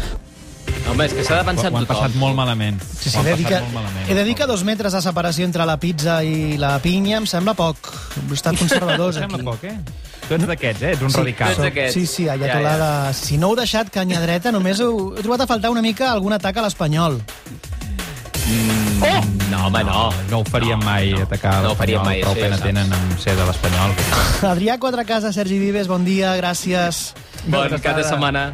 Home, 0.91 1.05
és 1.07 1.13
que 1.15 1.23
s'ha 1.23 1.37
de 1.39 1.45
pensar 1.47 1.71
Ho 1.71 1.77
han 1.77 1.85
tothom. 1.85 1.95
passat 2.03 2.15
molt 2.19 2.35
malament. 2.35 2.81
Sí, 2.83 3.09
sí, 3.09 3.17
Ho 3.17 3.21
han 3.21 3.27
he 3.27 3.31
de 3.31 3.37
dir 3.37 3.45
que, 3.47 3.53
passat 3.55 3.71
molt 3.71 3.75
malament. 3.79 4.09
he 4.09 4.13
de 4.17 4.23
dir 4.27 4.35
que 4.35 4.45
dos 4.45 4.63
metres 4.67 4.93
de 4.93 5.01
separació 5.01 5.45
entre 5.45 5.65
la 5.65 5.77
pizza 5.79 6.23
i 6.23 6.57
la 6.57 6.77
pinya 6.83 7.17
em 7.17 7.25
sembla 7.25 7.53
poc. 7.55 7.77
Hem 8.19 8.33
estat 8.35 8.57
conservadors 8.59 9.15
Sembla 9.21 9.37
aquí. 9.37 9.45
poc, 9.45 9.63
eh? 9.63 9.77
Tu 10.27 10.35
ets 10.35 10.47
d'aquests, 10.47 10.81
eh? 10.83 10.91
Ets 10.93 11.01
un 11.01 11.09
sí, 11.11 11.17
radical. 11.17 11.55
soc- 11.55 11.79
Sí, 11.93 12.05
sí, 12.07 12.27
ayatollah 12.29 12.75
de... 12.79 13.13
Si 13.13 13.37
no 13.37 13.49
heu 13.51 13.55
deixat 13.59 13.89
canya 13.91 14.21
dreta, 14.21 14.51
només 14.51 14.79
heu, 14.79 15.13
he 15.17 15.21
trobat 15.23 15.41
a 15.43 15.47
faltar 15.47 15.71
una 15.71 15.81
mica 15.81 16.11
algun 16.11 16.33
atac 16.33 16.57
a 16.57 16.61
l'espanyol. 16.67 17.19
Mm, 18.43 19.03
oh! 19.03 19.21
No, 19.51 19.67
home, 19.67 19.83
no. 19.83 20.11
No 20.29 20.39
ho 20.39 20.45
faríem 20.45 20.79
no, 20.79 20.85
mai, 20.85 21.13
atacar 21.13 21.61
No 21.63 21.71
ho 21.71 21.75
faríem 21.79 22.03
mai, 22.03 22.21
Prou 22.21 22.35
ja 22.35 22.41
pena 22.41 22.57
saps. 22.57 22.67
tenen 22.67 22.91
amb 22.93 23.19
ser 23.19 23.35
de 23.39 23.45
l'Espanyol. 23.47 23.95
Adrià 24.51 24.77
Quatrecasa, 24.79 25.31
Sergi 25.33 25.59
Vives, 25.59 25.87
bon 25.87 26.03
dia, 26.05 26.35
gràcies. 26.37 27.13
Bon 27.47 27.69
cap 27.79 27.95
de 27.99 28.03
setmana. 28.03 28.53